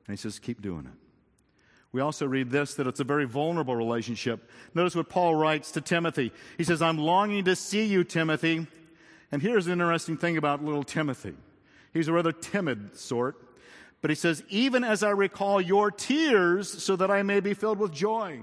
and 0.07 0.17
he 0.17 0.17
says, 0.17 0.39
keep 0.39 0.63
doing 0.63 0.87
it. 0.87 0.93
We 1.91 2.01
also 2.03 2.27
read 2.27 2.51
this 2.51 2.75
that 2.75 2.87
it's 2.87 3.01
a 3.01 3.05
very 3.05 3.25
vulnerable 3.25 3.75
relationship. 3.75 4.49
Notice 4.75 4.95
what 4.95 5.09
Paul 5.09 5.35
writes 5.35 5.73
to 5.73 5.81
Timothy. 5.81 6.33
He 6.59 6.65
says, 6.65 6.83
I'm 6.83 6.99
longing 6.99 7.45
to 7.47 7.57
see 7.57 7.87
you, 7.87 8.05
Timothy. 8.05 8.67
And 9.33 9.43
here's 9.43 9.67
an 9.67 9.73
interesting 9.73 10.17
thing 10.17 10.37
about 10.37 10.63
little 10.63 10.85
Timothy. 10.85 11.35
He's 11.93 12.09
a 12.09 12.13
rather 12.13 12.33
timid 12.33 12.99
sort. 12.99 13.37
But 14.01 14.11
he 14.11 14.15
says, 14.15 14.43
even 14.49 14.85
as 14.85 15.03
I 15.03 15.11
recall 15.11 15.61
your 15.61 15.91
tears, 15.91 16.83
so 16.83 16.97
that 16.97 17.11
I 17.11 17.23
may 17.23 17.41
be 17.41 17.55
filled 17.55 17.79
with 17.79 17.93
joy. 17.93 18.41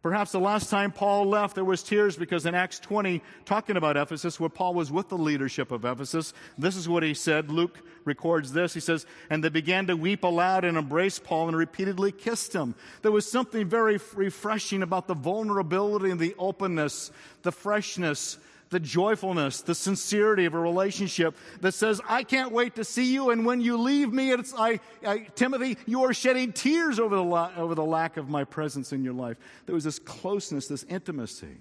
Perhaps 0.00 0.30
the 0.30 0.40
last 0.40 0.70
time 0.70 0.92
Paul 0.92 1.26
left, 1.26 1.56
there 1.56 1.64
was 1.64 1.82
tears 1.82 2.16
because 2.16 2.46
in 2.46 2.54
Acts 2.54 2.78
20, 2.78 3.20
talking 3.44 3.76
about 3.76 3.96
Ephesus, 3.96 4.38
where 4.38 4.48
Paul 4.48 4.74
was 4.74 4.92
with 4.92 5.08
the 5.08 5.18
leadership 5.18 5.72
of 5.72 5.84
Ephesus, 5.84 6.32
this 6.56 6.76
is 6.76 6.88
what 6.88 7.02
he 7.02 7.14
said. 7.14 7.50
Luke 7.50 7.82
records 8.04 8.52
this. 8.52 8.74
He 8.74 8.80
says, 8.80 9.06
And 9.28 9.42
they 9.42 9.48
began 9.48 9.88
to 9.88 9.96
weep 9.96 10.22
aloud 10.22 10.64
and 10.64 10.78
embrace 10.78 11.18
Paul 11.18 11.48
and 11.48 11.56
repeatedly 11.56 12.12
kissed 12.12 12.52
him. 12.52 12.76
There 13.02 13.10
was 13.10 13.30
something 13.30 13.68
very 13.68 13.98
refreshing 14.14 14.82
about 14.82 15.08
the 15.08 15.14
vulnerability 15.14 16.10
and 16.10 16.20
the 16.20 16.36
openness, 16.38 17.10
the 17.42 17.52
freshness, 17.52 18.38
the 18.70 18.80
joyfulness, 18.80 19.62
the 19.62 19.74
sincerity 19.74 20.44
of 20.44 20.54
a 20.54 20.58
relationship 20.58 21.36
that 21.60 21.72
says, 21.72 22.00
I 22.08 22.22
can't 22.22 22.52
wait 22.52 22.74
to 22.76 22.84
see 22.84 23.12
you. 23.12 23.30
And 23.30 23.46
when 23.46 23.60
you 23.60 23.76
leave 23.78 24.12
me, 24.12 24.30
it's, 24.30 24.54
I, 24.56 24.80
I 25.06 25.18
Timothy, 25.34 25.78
you 25.86 26.04
are 26.04 26.12
shedding 26.12 26.52
tears 26.52 26.98
over 27.00 27.16
the, 27.16 27.22
over 27.22 27.74
the 27.74 27.84
lack 27.84 28.16
of 28.16 28.28
my 28.28 28.44
presence 28.44 28.92
in 28.92 29.04
your 29.04 29.14
life. 29.14 29.38
There 29.66 29.74
was 29.74 29.84
this 29.84 29.98
closeness, 29.98 30.68
this 30.68 30.84
intimacy. 30.84 31.56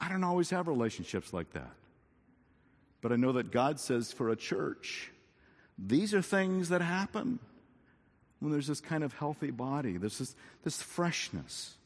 I 0.00 0.08
don't 0.08 0.24
always 0.24 0.50
have 0.50 0.68
relationships 0.68 1.32
like 1.32 1.52
that. 1.52 1.70
But 3.00 3.12
I 3.12 3.16
know 3.16 3.32
that 3.32 3.50
God 3.50 3.78
says 3.78 4.12
for 4.12 4.30
a 4.30 4.36
church, 4.36 5.12
these 5.78 6.14
are 6.14 6.22
things 6.22 6.70
that 6.70 6.80
happen 6.80 7.38
when 8.40 8.52
there's 8.52 8.66
this 8.66 8.80
kind 8.80 9.02
of 9.02 9.12
healthy 9.14 9.50
body, 9.50 9.96
there's 9.96 10.18
this, 10.18 10.36
this 10.62 10.82
freshness. 10.82 11.76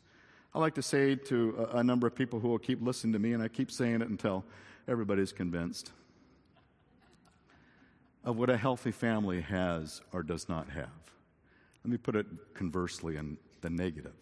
I 0.55 0.59
like 0.59 0.75
to 0.75 0.83
say 0.83 1.14
to 1.14 1.69
a, 1.73 1.78
a 1.78 1.85
number 1.85 2.07
of 2.07 2.14
people 2.14 2.40
who 2.40 2.49
will 2.49 2.59
keep 2.59 2.83
listening 2.83 3.12
to 3.12 3.19
me, 3.19 3.33
and 3.33 3.43
I 3.43 3.49
keep 3.49 3.71
saying 3.71 4.02
it 4.02 4.09
until 4.09 4.45
everybody's 4.87 5.33
convinced 5.33 5.93
of 8.25 8.37
what 8.37 8.50
a 8.50 8.57
healthy 8.57 8.90
family 8.90 9.40
has 9.40 10.00
or 10.12 10.23
does 10.23 10.49
not 10.49 10.69
have. 10.71 10.88
Let 11.85 11.90
me 11.90 11.97
put 11.97 12.17
it 12.17 12.26
conversely 12.55 13.17
in 13.17 13.38
the 13.61 13.71
negative. 13.71 14.17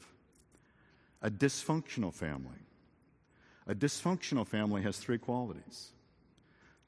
A 1.22 1.30
dysfunctional 1.30 2.12
family. 2.12 2.58
A 3.66 3.74
dysfunctional 3.74 4.46
family 4.46 4.82
has 4.82 4.98
three 4.98 5.18
qualities 5.18 5.92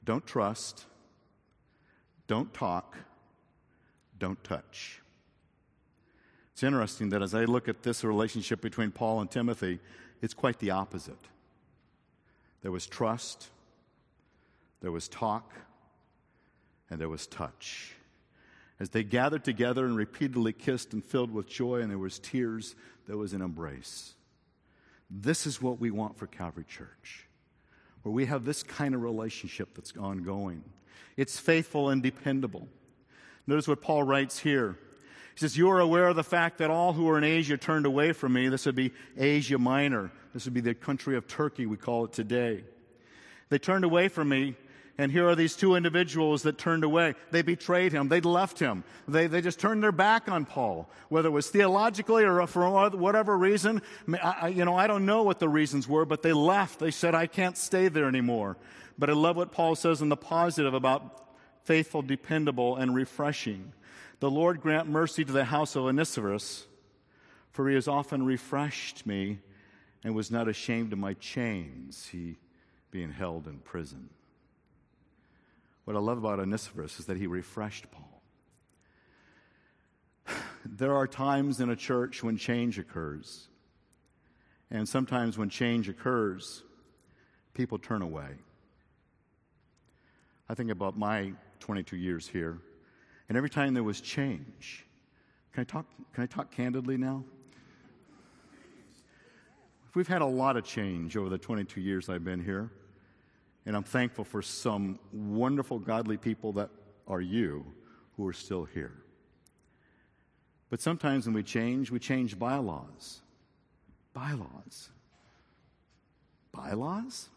don't 0.05 0.27
trust, 0.27 0.87
don't 2.29 2.55
talk, 2.55 2.97
don't 4.19 4.43
touch. 4.43 5.03
It's 6.59 6.65
interesting 6.65 7.11
that 7.11 7.23
as 7.23 7.37
I 7.37 7.45
look 7.45 7.69
at 7.69 7.85
this 7.85 8.03
relationship 8.03 8.61
between 8.61 8.91
Paul 8.91 9.21
and 9.21 9.31
Timothy, 9.31 9.79
it's 10.21 10.35
quite 10.35 10.59
the 10.59 10.73
opposite. 10.73 11.21
There 12.63 12.73
was 12.73 12.85
trust, 12.85 13.51
there 14.81 14.91
was 14.91 15.07
talk, 15.07 15.53
and 16.91 17.01
there 17.01 17.09
was 17.09 17.29
touch. 17.29 17.93
As 18.81 18.91
they 18.91 19.05
gathered 19.05 19.45
together 19.45 19.85
and 19.85 19.95
repeatedly 19.95 20.53
kissed 20.53 20.93
and 20.93 21.05
filled 21.05 21.33
with 21.33 21.47
joy, 21.47 21.81
and 21.81 21.89
there 21.89 21.97
was 21.97 22.19
tears, 22.19 22.75
there 23.07 23.17
was 23.17 23.35
an 23.35 23.41
embrace. 23.41 24.15
This 25.09 25.47
is 25.47 25.63
what 25.63 25.79
we 25.79 25.93
want 25.93 26.19
for 26.19 26.27
Calvary 26.27 26.65
Church, 26.65 27.29
where 28.03 28.13
we 28.13 28.27
have 28.27 28.45
this 28.45 28.65
kind 28.65 28.97
of 28.97 29.03
relationship 29.03 29.77
that's 29.77 29.97
ongoing. 29.97 30.65
It's 31.17 31.39
faithful 31.39 31.91
and 31.91 32.03
dependable. 32.03 32.67
Notice 33.47 33.69
what 33.69 33.81
Paul 33.81 34.03
writes 34.03 34.41
here 34.41 34.77
he 35.39 35.41
says, 35.47 35.57
You 35.57 35.71
are 35.71 35.79
aware 35.79 36.09
of 36.09 36.17
the 36.17 36.25
fact 36.25 36.59
that 36.59 36.69
all 36.69 36.93
who 36.93 37.09
are 37.09 37.17
in 37.17 37.23
Asia 37.23 37.57
turned 37.57 37.87
away 37.87 38.13
from 38.13 38.33
me. 38.33 38.49
This 38.49 38.67
would 38.67 38.75
be 38.75 38.93
Asia 39.17 39.57
Minor. 39.57 40.11
This 40.35 40.47
would 40.47 40.55
be 40.55 40.61
the 40.61 40.75
country 40.75 41.17
of 41.17 41.29
Turkey, 41.29 41.65
we 41.65 41.77
call 41.77 42.07
it 42.07 42.13
today. 42.13 42.65
They 43.49 43.61
turned 43.61 43.85
away 43.85 44.09
from 44.09 44.31
me, 44.31 44.57
and 44.99 45.13
here 45.13 45.29
are 45.29 45.37
these 45.37 45.55
two 45.55 45.77
individuals 45.77 46.43
that 46.43 46.59
turned 46.59 46.83
away. 46.83 47.15
They 47.31 47.43
betrayed 47.43 47.93
him. 47.93 48.09
They 48.09 48.21
left 48.21 48.59
him. 48.59 48.83
They, 49.07 49.29
they 49.29 49.41
just 49.41 49.61
turned 49.61 49.81
their 49.81 49.93
back 49.93 50.29
on 50.29 50.45
Paul, 50.45 50.91
whether 51.09 51.29
it 51.29 51.33
was 51.33 51.49
theologically 51.49 52.25
or 52.25 52.45
for 52.49 52.91
whatever 52.91 53.39
reason. 53.39 53.81
I, 54.21 54.49
you 54.49 54.65
know, 54.65 54.75
I 54.75 54.89
don't 54.89 55.07
know 55.07 55.23
what 55.23 55.39
the 55.39 55.49
reasons 55.49 55.87
were, 55.87 56.05
but 56.05 56.23
they 56.23 56.33
left. 56.33 56.81
They 56.81 56.91
said, 56.91 57.15
I 57.15 57.29
can't 57.29 57.57
stay 57.57 57.87
there 57.87 58.09
anymore. 58.09 58.57
But 58.99 59.09
I 59.09 59.13
love 59.13 59.37
what 59.37 59.53
Paul 59.53 59.77
says 59.77 60.03
in 60.03 60.09
the 60.09 60.17
positive 60.17 60.75
about 60.75 61.28
faithful, 61.69 62.01
dependable, 62.01 62.77
and 62.77 62.95
refreshing. 62.95 63.75
The 64.21 64.31
Lord 64.31 64.63
grant 64.63 64.89
mercy 64.89 65.23
to 65.23 65.33
the 65.33 65.45
house 65.45 65.77
of 65.77 65.85
Onesiphorus, 65.85 66.67
for 67.51 67.69
he 67.69 67.75
has 67.75 67.87
often 67.87 68.25
refreshed 68.25 69.05
me 69.07 69.41
and 70.03 70.15
was 70.15 70.31
not 70.31 70.49
ashamed 70.49 70.95
of 70.95 70.99
my 70.99 71.13
chains, 71.13 72.09
he 72.11 72.39
being 72.91 73.13
held 73.13 73.47
in 73.47 73.59
prison. 73.59 74.09
What 75.85 75.95
I 75.95 75.99
love 75.99 76.17
about 76.17 76.41
Onesiphorus 76.41 77.01
is 77.01 77.05
that 77.05 77.19
he 77.19 77.27
refreshed 77.27 77.91
Paul. 77.91 78.23
There 80.65 80.97
are 80.97 81.07
times 81.07 81.61
in 81.61 81.69
a 81.69 81.77
church 81.77 82.23
when 82.23 82.39
change 82.39 82.79
occurs. 82.79 83.49
And 84.71 84.89
sometimes 84.89 85.37
when 85.37 85.51
change 85.51 85.89
occurs, 85.89 86.63
people 87.53 87.79
turn 87.79 88.01
away. 88.01 88.31
I 90.49 90.55
think 90.55 90.71
about 90.71 90.97
my 90.97 91.35
22 91.69 91.99
years 91.99 92.27
here. 92.27 92.63
And 93.29 93.37
every 93.37 93.51
time 93.51 93.75
there 93.75 93.83
was 93.83 94.01
change, 94.01 94.87
can 95.53 95.61
I 95.61 95.65
talk, 95.65 95.85
can 96.15 96.23
I 96.25 96.27
talk 96.27 96.51
candidly 96.51 96.97
now? 96.97 97.23
We've 99.95 100.09
had 100.09 100.23
a 100.23 100.27
lot 100.27 100.57
of 100.57 100.65
change 100.65 101.15
over 101.15 101.29
the 101.29 101.37
22 101.37 101.83
years 101.83 102.09
I've 102.09 102.25
been 102.25 102.43
here, 102.43 102.71
and 103.67 103.77
I'm 103.77 103.83
thankful 103.83 104.25
for 104.25 104.41
some 104.41 104.99
wonderful, 105.13 105.79
godly 105.79 106.17
people 106.17 106.53
that 106.55 106.71
are 107.07 107.21
you 107.21 107.67
who 108.17 108.27
are 108.27 108.33
still 108.33 108.65
here. 108.65 109.03
But 110.71 110.81
sometimes 110.81 111.27
when 111.27 111.35
we 111.35 111.43
change, 111.43 111.91
we 111.91 111.99
change 111.99 112.39
bylaws. 112.39 113.21
Bylaws. 114.15 114.89
Bylaws? 116.51 117.29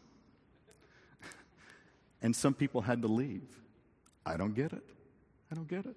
and 2.22 2.34
some 2.34 2.54
people 2.54 2.80
had 2.80 3.02
to 3.02 3.10
leave. 3.10 3.61
I 4.32 4.38
don't 4.38 4.56
get 4.56 4.72
it. 4.72 4.84
I 5.52 5.56
don't 5.56 5.68
get 5.68 5.86
it. 5.86 5.96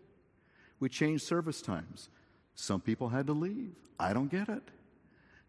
We 0.81 0.89
changed 0.89 1.25
service 1.25 1.63
times. 1.63 2.09
Some 2.57 2.81
people 2.81 3.09
had 3.09 3.29
to 3.29 3.33
leave. 3.33 3.77
I 3.99 4.13
don't 4.13 4.29
get 4.29 4.49
it. 4.49 4.63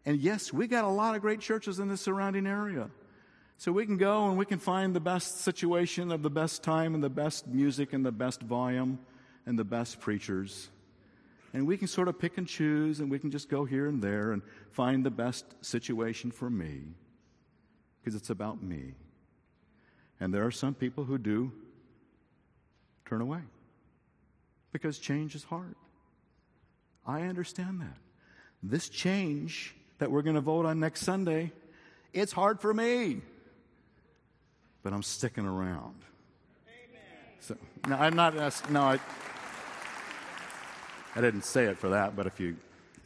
And 0.04 0.20
yes, 0.20 0.52
we 0.52 0.68
got 0.68 0.84
a 0.84 0.88
lot 0.88 1.16
of 1.16 1.20
great 1.20 1.40
churches 1.40 1.80
in 1.80 1.88
the 1.88 1.96
surrounding 1.96 2.46
area. 2.46 2.88
So 3.58 3.72
we 3.72 3.86
can 3.86 3.96
go 3.96 4.28
and 4.28 4.38
we 4.38 4.46
can 4.46 4.60
find 4.60 4.94
the 4.94 5.00
best 5.00 5.40
situation 5.40 6.12
of 6.12 6.22
the 6.22 6.30
best 6.30 6.62
time 6.62 6.94
and 6.94 7.02
the 7.02 7.10
best 7.10 7.48
music 7.48 7.92
and 7.92 8.06
the 8.06 8.12
best 8.12 8.40
volume 8.40 9.00
and 9.46 9.58
the 9.58 9.64
best 9.64 9.98
preachers. 9.98 10.68
And 11.52 11.66
we 11.66 11.76
can 11.76 11.88
sort 11.88 12.06
of 12.06 12.20
pick 12.20 12.38
and 12.38 12.46
choose 12.46 13.00
and 13.00 13.10
we 13.10 13.18
can 13.18 13.32
just 13.32 13.48
go 13.48 13.64
here 13.64 13.88
and 13.88 14.00
there 14.00 14.30
and 14.30 14.42
find 14.70 15.04
the 15.04 15.10
best 15.10 15.44
situation 15.60 16.30
for 16.30 16.50
me 16.50 16.82
because 17.98 18.14
it's 18.14 18.30
about 18.30 18.62
me. 18.62 18.94
And 20.20 20.32
there 20.32 20.46
are 20.46 20.52
some 20.52 20.74
people 20.74 21.04
who 21.04 21.18
do 21.18 21.50
turn 23.06 23.20
away 23.20 23.40
because 24.72 24.98
change 24.98 25.34
is 25.34 25.44
hard. 25.44 25.74
I 27.06 27.22
understand 27.22 27.80
that. 27.80 27.96
This 28.62 28.88
change 28.88 29.74
that 29.98 30.10
we're 30.10 30.22
going 30.22 30.34
to 30.34 30.42
vote 30.42 30.66
on 30.66 30.80
next 30.80 31.00
Sunday, 31.02 31.52
it's 32.12 32.32
hard 32.32 32.60
for 32.60 32.74
me. 32.74 33.20
But 34.82 34.92
I'm 34.92 35.02
sticking 35.02 35.46
around. 35.46 35.94
Amen. 36.66 37.00
So, 37.40 37.56
no, 37.88 37.96
I'm 37.96 38.16
not 38.16 38.36
asking, 38.36 38.74
no, 38.74 38.82
I, 38.82 38.98
I 41.14 41.20
didn't 41.20 41.44
say 41.44 41.64
it 41.64 41.78
for 41.78 41.88
that, 41.90 42.16
but 42.16 42.26
if 42.26 42.38
you, 42.40 42.56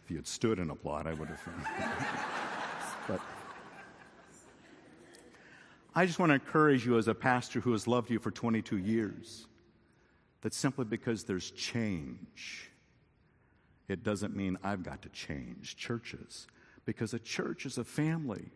if 0.03 0.11
you 0.11 0.17
had 0.17 0.27
stood 0.27 0.59
and 0.59 0.71
applaud, 0.71 1.07
I 1.07 1.15
would 1.15 1.29
have. 1.29 1.41
but 3.09 3.21
I 5.95 6.07
just 6.07 6.19
want 6.19 6.31
to 6.31 6.35
encourage 6.35 6.87
you 6.87 6.99
as 6.99 7.07
a 7.07 7.15
pastor 7.15 7.61
who 7.61 7.73
has 7.73 7.87
loved 7.87 8.11
you 8.11 8.19
for 8.19 8.31
22 8.31 8.79
years 8.79 9.47
that 10.43 10.55
simply 10.55 10.85
because 10.85 11.25
there's 11.25 11.51
change, 11.51 12.71
it 13.89 14.03
doesn't 14.03 14.35
mean 14.35 14.57
I've 14.63 14.83
got 14.83 15.03
to 15.03 15.09
change 15.09 15.77
churches. 15.77 16.47
Because 16.87 17.13
a 17.13 17.19
church 17.19 17.67
is 17.67 17.79
a 17.79 17.85
family. 17.85 18.51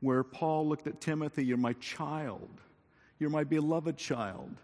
Where 0.00 0.22
Paul 0.22 0.68
looked 0.68 0.86
at 0.86 1.00
Timothy, 1.00 1.44
you're 1.44 1.56
my 1.56 1.72
child, 1.74 2.60
you're 3.18 3.30
my 3.30 3.44
beloved 3.44 3.96
child. 3.96 4.54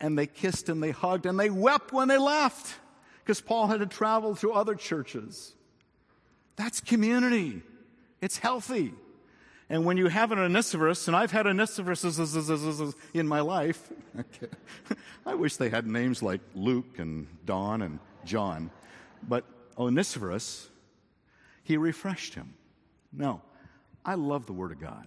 And 0.00 0.16
they 0.16 0.26
kissed 0.26 0.68
and 0.68 0.82
they 0.82 0.92
hugged 0.92 1.26
and 1.26 1.38
they 1.38 1.50
wept 1.50 1.92
when 1.92 2.08
they 2.08 2.16
left 2.16 2.74
because 3.18 3.40
Paul 3.40 3.66
had 3.66 3.80
to 3.80 3.86
travel 3.86 4.34
through 4.34 4.54
other 4.54 4.74
churches. 4.74 5.54
That's 6.56 6.80
community. 6.80 7.62
It's 8.20 8.38
healthy. 8.38 8.92
And 9.70 9.84
when 9.84 9.96
you 9.96 10.08
have 10.08 10.32
an 10.32 10.40
Onesiphorus, 10.40 11.06
and 11.06 11.16
I've 11.16 11.30
had 11.30 11.46
Onesiphorus 11.46 12.04
in 13.14 13.28
my 13.28 13.40
life, 13.40 13.92
I 15.26 15.36
wish 15.36 15.56
they 15.56 15.68
had 15.68 15.86
names 15.86 16.24
like 16.24 16.40
Luke 16.56 16.98
and 16.98 17.28
Don 17.46 17.82
and 17.82 18.00
John, 18.24 18.72
but 19.22 19.44
Onesiphorus, 19.78 20.68
he 21.62 21.76
refreshed 21.76 22.34
him. 22.34 22.54
Now, 23.12 23.42
I 24.04 24.14
love 24.14 24.46
the 24.46 24.52
Word 24.52 24.72
of 24.72 24.80
God. 24.80 25.06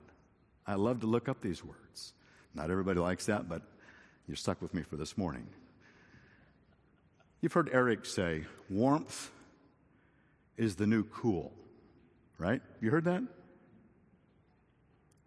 I 0.66 0.76
love 0.76 1.02
to 1.02 1.08
look 1.08 1.28
up 1.28 1.42
these 1.42 1.62
words. 1.62 2.14
Not 2.56 2.72
everybody 2.72 3.02
likes 3.02 3.26
that, 3.26 3.50
but 3.50 3.64
you're 4.28 4.38
stuck 4.38 4.62
with 4.62 4.74
me 4.74 4.82
for 4.82 4.96
this 4.96 5.18
morning. 5.18 5.46
You've 7.42 7.52
heard 7.52 7.70
Eric 7.74 8.06
say, 8.06 8.46
warmth 8.70 9.30
is 10.56 10.78
the 10.78 10.88
new 10.88 11.04
cool, 11.04 11.52
right? 12.38 12.62
You 12.80 12.92
heard 12.92 13.04
that? 13.04 13.24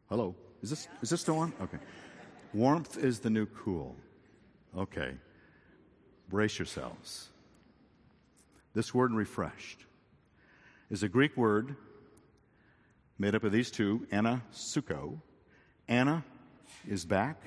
Hello? 0.09 0.35
Is 0.63 0.71
this, 0.71 0.89
is 1.03 1.11
this 1.11 1.21
still 1.21 1.39
on? 1.39 1.53
Okay. 1.61 1.79
Warmth 2.55 2.97
is 2.97 3.21
the 3.21 3.31
new 3.31 3.47
cool. 3.47 3.97
Okay. 4.77 5.15
Brace 6.29 6.59
yourselves. 6.59 7.29
This 8.75 8.95
word 8.95 9.13
refreshed 9.13 9.85
is 10.91 11.03
a 11.03 11.09
Greek 11.09 11.37
word 11.37 11.77
made 13.19 13.35
up 13.35 13.43
of 13.43 13.53
these 13.53 13.71
two, 13.71 14.07
ana, 14.13 14.43
Suko. 14.53 15.21
Ana 15.89 16.25
is 16.87 17.05
back, 17.05 17.43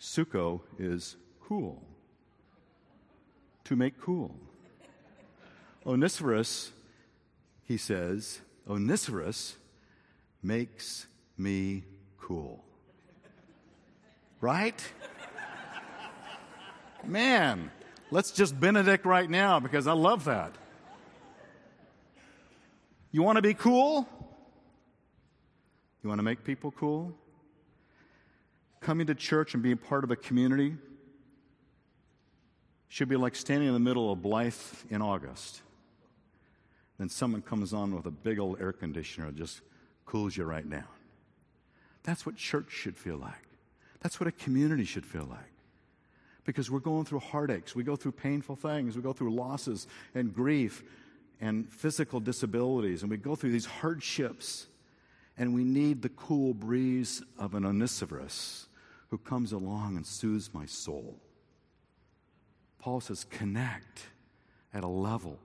Suko 0.00 0.60
is 0.78 1.16
cool 1.40 1.82
to 3.64 3.76
make 3.76 4.00
cool. 4.00 4.34
Onesiphorus, 5.84 6.72
he 7.64 7.76
says, 7.76 8.40
Onesiphorus 8.68 9.56
makes 10.42 11.06
me 11.36 11.84
cool. 12.22 12.64
Right? 14.40 14.82
Man, 17.04 17.70
let's 18.10 18.30
just 18.30 18.58
Benedict 18.58 19.04
right 19.04 19.28
now 19.28 19.60
because 19.60 19.86
I 19.86 19.92
love 19.92 20.24
that. 20.24 20.54
You 23.10 23.22
want 23.22 23.36
to 23.36 23.42
be 23.42 23.54
cool? 23.54 24.08
You 26.02 26.08
want 26.08 26.18
to 26.20 26.22
make 26.22 26.44
people 26.44 26.70
cool? 26.72 27.12
Coming 28.80 29.06
to 29.08 29.14
church 29.14 29.54
and 29.54 29.62
being 29.62 29.76
part 29.76 30.02
of 30.02 30.10
a 30.10 30.16
community 30.16 30.76
should 32.88 33.08
be 33.08 33.16
like 33.16 33.36
standing 33.36 33.68
in 33.68 33.74
the 33.74 33.80
middle 33.80 34.12
of 34.12 34.22
Blythe 34.22 34.54
in 34.90 35.02
August. 35.02 35.62
Then 36.98 37.08
someone 37.08 37.42
comes 37.42 37.72
on 37.72 37.94
with 37.94 38.06
a 38.06 38.10
big 38.10 38.38
old 38.38 38.60
air 38.60 38.72
conditioner 38.72 39.32
just 39.32 39.60
cools 40.06 40.36
you 40.36 40.44
right 40.44 40.68
down. 40.68 40.84
That's 42.04 42.26
what 42.26 42.36
church 42.36 42.70
should 42.70 42.96
feel 42.96 43.16
like. 43.16 43.46
That's 44.00 44.18
what 44.18 44.26
a 44.26 44.32
community 44.32 44.84
should 44.84 45.06
feel 45.06 45.26
like. 45.30 45.38
Because 46.44 46.70
we're 46.70 46.80
going 46.80 47.04
through 47.04 47.20
heartaches, 47.20 47.76
we 47.76 47.84
go 47.84 47.94
through 47.94 48.12
painful 48.12 48.56
things, 48.56 48.96
we 48.96 49.02
go 49.02 49.12
through 49.12 49.32
losses 49.32 49.86
and 50.14 50.34
grief 50.34 50.82
and 51.40 51.70
physical 51.70 52.18
disabilities, 52.18 53.02
and 53.02 53.10
we 53.10 53.16
go 53.16 53.36
through 53.36 53.52
these 53.52 53.66
hardships, 53.66 54.66
and 55.38 55.54
we 55.54 55.62
need 55.62 56.02
the 56.02 56.08
cool 56.10 56.52
breeze 56.52 57.22
of 57.38 57.54
an 57.54 57.64
Onesiphorus 57.64 58.66
who 59.10 59.18
comes 59.18 59.52
along 59.52 59.96
and 59.96 60.06
soothes 60.06 60.50
my 60.52 60.66
soul. 60.66 61.16
Paul 62.78 63.00
says, 63.00 63.24
connect 63.30 64.08
at 64.74 64.82
a 64.82 64.88
level 64.88 65.38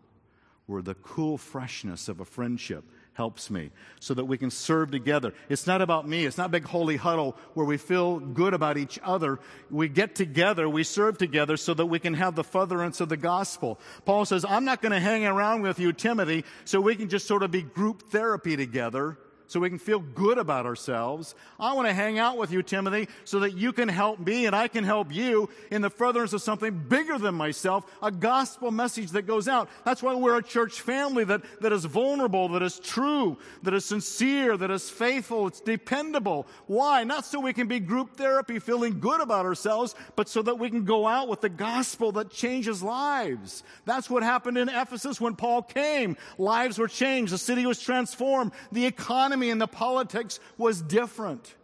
where 0.65 0.81
the 0.81 0.95
cool 0.95 1.37
freshness 1.37 2.07
of 2.07 2.19
a 2.19 2.25
friendship 2.25 2.83
helps 3.17 3.50
me 3.50 3.71
so 4.00 4.13
that 4.13 4.25
we 4.25 4.38
can 4.38 4.51
serve 4.51 4.91
together. 4.91 5.33
It's 5.50 5.65
not 5.65 5.81
about 5.81 6.07
me. 6.07 6.25
It's 6.27 6.37
not 6.37 6.51
big 6.51 6.65
holy 6.65 6.98
huddle 6.98 7.35
where 7.55 7.65
we 7.65 7.77
feel 7.77 8.20
good 8.20 8.53
about 8.53 8.77
each 8.77 9.00
other. 9.03 9.39
We 9.72 9.89
get 9.89 10.13
together, 10.13 10.70
we 10.70 10.83
serve 10.83 11.18
together 11.18 11.57
so 11.57 11.74
that 11.74 11.87
we 11.87 11.98
can 11.98 12.13
have 12.13 12.35
the 12.35 12.44
furtherance 12.44 13.01
of 13.01 13.09
the 13.09 13.18
gospel. 13.18 13.79
Paul 14.05 14.25
says, 14.25 14.46
I'm 14.46 14.65
not 14.65 14.83
going 14.83 14.92
to 14.92 15.00
hang 15.00 15.25
around 15.25 15.63
with 15.63 15.79
you, 15.79 15.94
Timothy, 15.94 16.46
so 16.63 16.79
we 16.79 16.96
can 16.96 17.09
just 17.09 17.25
sort 17.25 17.42
of 17.42 17.50
be 17.50 17.63
group 17.63 18.03
therapy 18.11 18.55
together 18.55 19.18
so 19.48 19.60
we 19.60 19.70
can 19.70 19.79
feel 19.79 20.00
good 20.00 20.38
about 20.38 20.66
ourselves. 20.66 21.36
I 21.60 21.74
want 21.74 21.88
to 21.88 21.94
hang 21.94 22.20
out 22.20 22.38
with 22.38 22.51
you, 22.51 22.62
Timothy, 22.62 23.07
so 23.24 23.40
that 23.40 23.53
you 23.53 23.72
can 23.72 23.88
help 23.88 24.20
me 24.20 24.46
and 24.46 24.55
I 24.55 24.68
can 24.68 24.83
help 24.83 25.14
you 25.14 25.50
in 25.72 25.81
the 25.81 25.90
furtherance 25.90 26.33
of 26.33 26.42
something 26.42 26.77
bigger 26.77 27.18
than 27.18 27.36
myself, 27.36 27.86
a 28.03 28.12
gospel 28.12 28.72
message 28.72 29.12
that 29.12 29.24
goes 29.24 29.48
out. 29.48 29.70
That's 29.86 30.03
why 30.03 30.16
we're 30.16 30.38
a 30.38 30.44
church 30.44 30.81
family 30.81 31.24
that, 31.24 31.42
that 31.62 31.72
is 31.72 31.86
vulnerable, 31.86 32.50
that 32.50 32.62
is 32.62 32.79
true, 32.79 33.38
that 33.64 33.74
is 33.74 33.86
sincere, 33.86 34.57
that 34.57 34.72
is 34.72 34.90
faithful, 34.90 35.48
it's 35.48 35.62
dependable. 35.62 36.48
Why? 36.68 37.03
Not 37.03 37.25
so 37.25 37.40
we 37.40 37.53
can 37.53 37.68
be 37.68 37.79
group 37.79 38.18
therapy 38.18 38.60
feeling 38.60 39.00
good 39.00 39.22
about 39.22 39.46
ourselves, 39.46 39.96
but 40.16 40.27
so 40.27 40.42
that 40.42 40.60
we 40.60 40.70
can 40.70 40.83
go 40.83 41.07
out 41.07 41.27
with 41.27 41.42
the 41.42 41.50
gospel 41.50 42.12
that 42.14 42.29
changes 42.29 42.83
lives. 42.83 43.64
That's 43.86 44.10
what 44.10 44.24
happened 44.24 44.57
in 44.57 44.70
Ephesus 44.70 45.22
when 45.22 45.36
Paul 45.36 45.62
came. 45.62 46.18
Lives 46.38 46.77
were 46.77 46.88
changed. 46.88 47.31
The 47.31 47.38
city 47.38 47.66
was 47.66 47.79
transformed. 47.79 48.51
The 48.72 48.86
economy 48.86 49.36
economy 49.37 49.51
and 49.51 49.61
the 49.61 49.67
politics 49.67 50.39
was 50.57 50.81
different. 50.81 51.55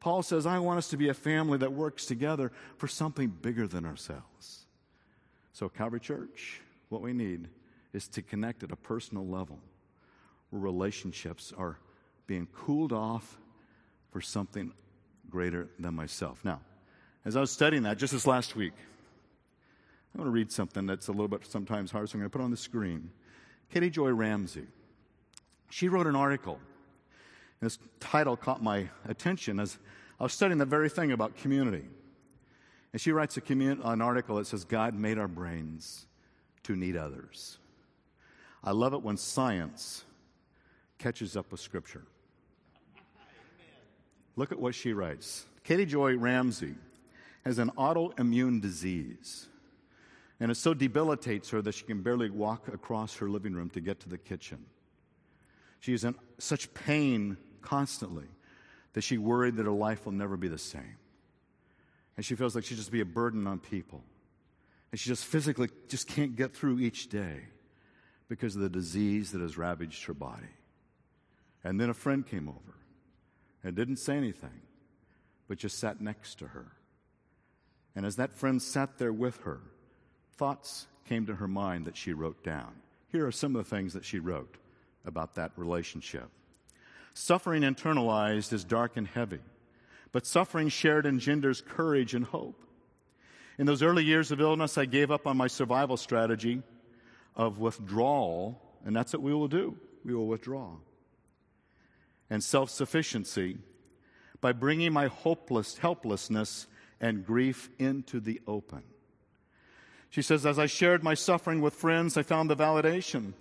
Paul 0.00 0.22
says, 0.22 0.46
I 0.46 0.58
want 0.58 0.78
us 0.78 0.88
to 0.88 0.96
be 0.96 1.08
a 1.08 1.14
family 1.14 1.58
that 1.58 1.72
works 1.72 2.06
together 2.06 2.52
for 2.78 2.88
something 2.88 3.28
bigger 3.28 3.66
than 3.66 3.84
ourselves. 3.84 4.66
So, 5.52 5.68
Calvary 5.68 6.00
Church, 6.00 6.60
what 6.88 7.02
we 7.02 7.12
need 7.12 7.48
is 7.92 8.08
to 8.08 8.22
connect 8.22 8.62
at 8.62 8.72
a 8.72 8.76
personal 8.76 9.26
level 9.26 9.58
where 10.50 10.62
relationships 10.62 11.52
are 11.56 11.76
being 12.26 12.46
cooled 12.54 12.92
off 12.92 13.38
for 14.10 14.20
something 14.20 14.72
greater 15.28 15.68
than 15.78 15.94
myself. 15.94 16.40
Now, 16.44 16.60
as 17.24 17.36
I 17.36 17.40
was 17.40 17.50
studying 17.50 17.82
that 17.82 17.98
just 17.98 18.12
this 18.12 18.26
last 18.26 18.56
week, 18.56 18.72
I 20.14 20.18
want 20.18 20.28
to 20.28 20.32
read 20.32 20.50
something 20.50 20.86
that's 20.86 21.08
a 21.08 21.12
little 21.12 21.28
bit 21.28 21.44
sometimes 21.46 21.90
hard, 21.90 22.08
so 22.08 22.14
I'm 22.14 22.20
going 22.20 22.30
to 22.30 22.36
put 22.36 22.42
on 22.42 22.50
the 22.50 22.56
screen. 22.56 23.10
Katie 23.70 23.90
Joy 23.90 24.10
Ramsey. 24.10 24.66
She 25.68 25.88
wrote 25.88 26.06
an 26.06 26.16
article 26.16 26.58
this 27.60 27.78
title 27.98 28.36
caught 28.36 28.62
my 28.62 28.88
attention 29.06 29.60
as 29.60 29.78
I 30.18 30.22
was 30.22 30.32
studying 30.32 30.58
the 30.58 30.64
very 30.64 30.88
thing 30.88 31.12
about 31.12 31.36
community. 31.36 31.84
And 32.92 33.00
she 33.00 33.12
writes 33.12 33.38
commun- 33.44 33.80
an 33.82 34.00
article 34.00 34.36
that 34.36 34.46
says, 34.46 34.64
God 34.64 34.94
made 34.94 35.18
our 35.18 35.28
brains 35.28 36.06
to 36.64 36.74
need 36.74 36.96
others. 36.96 37.58
I 38.62 38.72
love 38.72 38.94
it 38.94 39.02
when 39.02 39.16
science 39.16 40.04
catches 40.98 41.36
up 41.36 41.50
with 41.50 41.60
Scripture. 41.60 42.04
Look 44.36 44.52
at 44.52 44.58
what 44.58 44.74
she 44.74 44.92
writes. 44.92 45.46
Katie 45.64 45.86
Joy 45.86 46.16
Ramsey 46.16 46.74
has 47.44 47.58
an 47.58 47.70
autoimmune 47.76 48.60
disease, 48.60 49.48
and 50.38 50.50
it 50.50 50.56
so 50.56 50.74
debilitates 50.74 51.50
her 51.50 51.62
that 51.62 51.72
she 51.72 51.84
can 51.84 52.02
barely 52.02 52.30
walk 52.30 52.68
across 52.68 53.16
her 53.16 53.28
living 53.28 53.54
room 53.54 53.70
to 53.70 53.80
get 53.80 54.00
to 54.00 54.08
the 54.08 54.18
kitchen. 54.18 54.64
She 55.78 55.94
is 55.94 56.04
in 56.04 56.14
such 56.38 56.72
pain 56.74 57.38
constantly 57.62 58.26
that 58.92 59.02
she 59.02 59.18
worried 59.18 59.56
that 59.56 59.66
her 59.66 59.72
life 59.72 60.04
will 60.04 60.12
never 60.12 60.36
be 60.36 60.48
the 60.48 60.58
same. 60.58 60.96
And 62.16 62.24
she 62.24 62.34
feels 62.34 62.54
like 62.54 62.64
she'll 62.64 62.76
just 62.76 62.90
be 62.90 63.00
a 63.00 63.06
burden 63.06 63.46
on 63.46 63.58
people. 63.58 64.02
And 64.90 64.98
she 64.98 65.08
just 65.08 65.24
physically 65.24 65.70
just 65.88 66.08
can't 66.08 66.36
get 66.36 66.54
through 66.54 66.80
each 66.80 67.08
day 67.08 67.40
because 68.28 68.56
of 68.56 68.62
the 68.62 68.68
disease 68.68 69.32
that 69.32 69.40
has 69.40 69.56
ravaged 69.56 70.04
her 70.04 70.14
body. 70.14 70.54
And 71.62 71.80
then 71.80 71.90
a 71.90 71.94
friend 71.94 72.26
came 72.26 72.48
over 72.48 72.76
and 73.62 73.76
didn't 73.76 73.96
say 73.96 74.16
anything, 74.16 74.62
but 75.48 75.58
just 75.58 75.78
sat 75.78 76.00
next 76.00 76.38
to 76.38 76.48
her. 76.48 76.72
And 77.94 78.06
as 78.06 78.16
that 78.16 78.34
friend 78.34 78.60
sat 78.60 78.98
there 78.98 79.12
with 79.12 79.42
her, 79.42 79.60
thoughts 80.36 80.86
came 81.04 81.26
to 81.26 81.36
her 81.36 81.48
mind 81.48 81.86
that 81.86 81.96
she 81.96 82.12
wrote 82.12 82.42
down. 82.42 82.72
Here 83.08 83.26
are 83.26 83.32
some 83.32 83.54
of 83.56 83.64
the 83.64 83.68
things 83.68 83.92
that 83.94 84.04
she 84.04 84.18
wrote 84.18 84.56
about 85.04 85.34
that 85.34 85.52
relationship. 85.56 86.28
Suffering 87.20 87.64
internalized 87.64 88.50
is 88.54 88.64
dark 88.64 88.96
and 88.96 89.06
heavy, 89.06 89.40
but 90.10 90.24
suffering 90.24 90.70
shared 90.70 91.04
engenders 91.04 91.60
courage 91.60 92.14
and 92.14 92.24
hope. 92.24 92.64
In 93.58 93.66
those 93.66 93.82
early 93.82 94.04
years 94.04 94.32
of 94.32 94.40
illness, 94.40 94.78
I 94.78 94.86
gave 94.86 95.10
up 95.10 95.26
on 95.26 95.36
my 95.36 95.46
survival 95.46 95.98
strategy 95.98 96.62
of 97.36 97.58
withdrawal, 97.58 98.62
and 98.86 98.96
that's 98.96 99.12
what 99.12 99.20
we 99.20 99.34
will 99.34 99.48
do. 99.48 99.76
We 100.02 100.14
will 100.14 100.28
withdraw. 100.28 100.76
And 102.30 102.42
self 102.42 102.70
sufficiency 102.70 103.58
by 104.40 104.52
bringing 104.52 104.94
my 104.94 105.08
hopeless, 105.08 105.76
helplessness 105.76 106.68
and 107.02 107.26
grief 107.26 107.68
into 107.78 108.20
the 108.20 108.40
open. 108.46 108.82
She 110.08 110.22
says, 110.22 110.46
As 110.46 110.58
I 110.58 110.64
shared 110.64 111.04
my 111.04 111.12
suffering 111.12 111.60
with 111.60 111.74
friends, 111.74 112.16
I 112.16 112.22
found 112.22 112.48
the 112.48 112.56
validation 112.56 113.34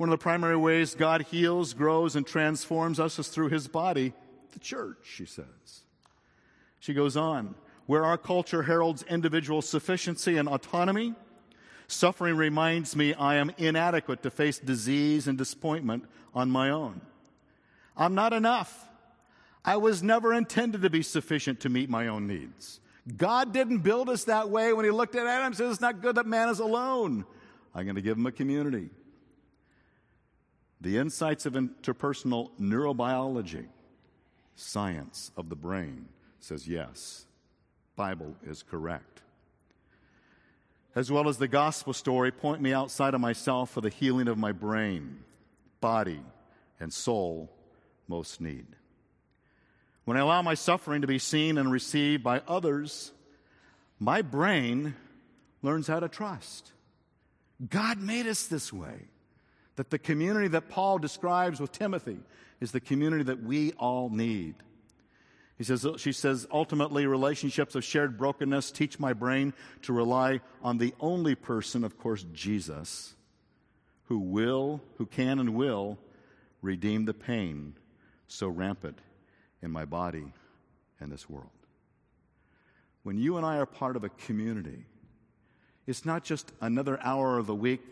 one 0.00 0.08
of 0.08 0.18
the 0.18 0.22
primary 0.22 0.56
ways 0.56 0.94
God 0.94 1.26
heals, 1.30 1.74
grows, 1.74 2.16
and 2.16 2.26
transforms 2.26 2.98
us 2.98 3.18
is 3.18 3.28
through 3.28 3.50
his 3.50 3.68
body, 3.68 4.14
the 4.52 4.58
church, 4.58 4.96
she 5.02 5.26
says. 5.26 5.82
She 6.78 6.94
goes 6.94 7.18
on, 7.18 7.54
where 7.84 8.02
our 8.02 8.16
culture 8.16 8.62
heralds 8.62 9.02
individual 9.02 9.60
sufficiency 9.60 10.38
and 10.38 10.48
autonomy, 10.48 11.14
Suffering 11.86 12.36
reminds 12.36 12.96
me 12.96 13.12
I 13.12 13.34
am 13.34 13.50
inadequate 13.58 14.22
to 14.22 14.30
face 14.30 14.58
disease 14.58 15.28
and 15.28 15.36
disappointment 15.36 16.04
on 16.34 16.50
my 16.50 16.70
own. 16.70 17.02
I'm 17.94 18.14
not 18.14 18.32
enough. 18.32 18.88
I 19.66 19.76
was 19.76 20.02
never 20.02 20.32
intended 20.32 20.80
to 20.80 20.88
be 20.88 21.02
sufficient 21.02 21.60
to 21.60 21.68
meet 21.68 21.90
my 21.90 22.06
own 22.06 22.26
needs. 22.26 22.80
God 23.18 23.52
didn't 23.52 23.80
build 23.80 24.08
us 24.08 24.24
that 24.24 24.48
way 24.48 24.72
when 24.72 24.86
he 24.86 24.90
looked 24.90 25.14
at 25.14 25.26
Adam 25.26 25.48
and 25.48 25.56
said, 25.56 25.70
It's 25.70 25.82
not 25.82 26.00
good 26.00 26.14
that 26.14 26.26
man 26.26 26.48
is 26.48 26.58
alone. 26.58 27.26
I'm 27.74 27.84
going 27.84 27.96
to 27.96 28.02
give 28.02 28.16
him 28.16 28.24
a 28.24 28.32
community. 28.32 28.88
The 30.80 30.96
insights 30.96 31.44
of 31.44 31.52
interpersonal 31.54 32.50
neurobiology, 32.58 33.66
science 34.54 35.30
of 35.36 35.48
the 35.48 35.56
brain, 35.56 36.08
says 36.38 36.66
yes, 36.66 37.26
Bible 37.96 38.34
is 38.46 38.62
correct. 38.62 39.20
As 40.94 41.10
well 41.10 41.28
as 41.28 41.38
the 41.38 41.48
gospel 41.48 41.92
story, 41.92 42.32
point 42.32 42.60
me 42.60 42.72
outside 42.72 43.14
of 43.14 43.20
myself 43.20 43.70
for 43.70 43.80
the 43.80 43.90
healing 43.90 44.26
of 44.26 44.38
my 44.38 44.52
brain, 44.52 45.20
body, 45.80 46.20
and 46.80 46.92
soul 46.92 47.52
most 48.08 48.40
need. 48.40 48.66
When 50.04 50.16
I 50.16 50.20
allow 50.20 50.42
my 50.42 50.54
suffering 50.54 51.02
to 51.02 51.06
be 51.06 51.18
seen 51.18 51.58
and 51.58 51.70
received 51.70 52.24
by 52.24 52.42
others, 52.48 53.12
my 53.98 54.22
brain 54.22 54.96
learns 55.62 55.86
how 55.86 56.00
to 56.00 56.08
trust. 56.08 56.72
God 57.68 58.00
made 58.00 58.26
us 58.26 58.46
this 58.46 58.72
way. 58.72 59.08
That 59.76 59.90
the 59.90 59.98
community 59.98 60.48
that 60.48 60.68
Paul 60.68 60.98
describes 60.98 61.60
with 61.60 61.72
Timothy 61.72 62.18
is 62.60 62.72
the 62.72 62.80
community 62.80 63.24
that 63.24 63.42
we 63.42 63.72
all 63.72 64.10
need. 64.10 64.54
He 65.56 65.64
says, 65.64 65.86
she 65.98 66.12
says, 66.12 66.46
ultimately, 66.50 67.06
relationships 67.06 67.74
of 67.74 67.84
shared 67.84 68.16
brokenness 68.16 68.70
teach 68.70 68.98
my 68.98 69.12
brain 69.12 69.52
to 69.82 69.92
rely 69.92 70.40
on 70.62 70.78
the 70.78 70.94
only 71.00 71.34
person, 71.34 71.84
of 71.84 71.98
course, 71.98 72.24
Jesus, 72.32 73.14
who 74.04 74.18
will, 74.18 74.80
who 74.96 75.04
can 75.04 75.38
and 75.38 75.54
will 75.54 75.98
redeem 76.62 77.04
the 77.04 77.14
pain 77.14 77.74
so 78.26 78.48
rampant 78.48 78.98
in 79.62 79.70
my 79.70 79.84
body 79.84 80.32
and 80.98 81.12
this 81.12 81.28
world. 81.28 81.50
When 83.02 83.18
you 83.18 83.36
and 83.36 83.44
I 83.44 83.58
are 83.58 83.66
part 83.66 83.96
of 83.96 84.04
a 84.04 84.08
community, 84.08 84.86
it's 85.86 86.04
not 86.04 86.24
just 86.24 86.52
another 86.60 86.98
hour 87.02 87.38
of 87.38 87.46
the 87.46 87.54
week 87.54 87.82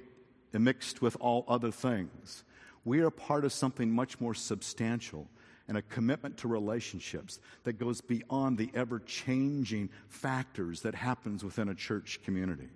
mixed 0.52 1.02
with 1.02 1.16
all 1.20 1.44
other 1.48 1.70
things. 1.70 2.44
We 2.84 3.00
are 3.00 3.10
part 3.10 3.44
of 3.44 3.52
something 3.52 3.90
much 3.90 4.20
more 4.20 4.34
substantial 4.34 5.28
and 5.68 5.76
a 5.76 5.82
commitment 5.82 6.38
to 6.38 6.48
relationships 6.48 7.40
that 7.64 7.74
goes 7.74 8.00
beyond 8.00 8.56
the 8.56 8.70
ever 8.74 8.98
changing 9.00 9.90
factors 10.08 10.80
that 10.82 10.94
happens 10.94 11.44
within 11.44 11.68
a 11.68 11.74
church 11.74 12.20
community. 12.24 12.70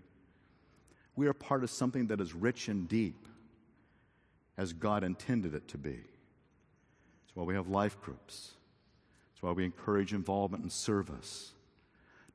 We 1.16 1.26
are 1.26 1.32
part 1.32 1.64
of 1.64 1.70
something 1.70 2.08
that 2.08 2.20
is 2.20 2.34
rich 2.34 2.68
and 2.68 2.86
deep 2.88 3.26
as 4.58 4.72
God 4.74 5.04
intended 5.04 5.54
it 5.54 5.68
to 5.68 5.78
be. 5.78 5.96
That's 5.96 7.34
why 7.34 7.44
we 7.44 7.54
have 7.54 7.68
life 7.68 8.00
groups. 8.02 8.52
That's 9.32 9.42
why 9.42 9.52
we 9.52 9.64
encourage 9.64 10.12
involvement 10.12 10.62
and 10.62 10.72
service. 10.72 11.52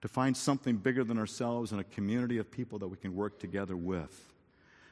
To 0.02 0.08
find 0.08 0.36
something 0.36 0.78
bigger 0.78 1.04
than 1.04 1.20
ourselves 1.20 1.72
and 1.72 1.82
a 1.82 1.84
community 1.84 2.40
of 2.40 2.50
people 2.50 2.80
that 2.80 2.88
we 2.88 2.98
can 2.98 3.16
work 3.16 3.40
together 3.40 3.76
with. 3.78 4.34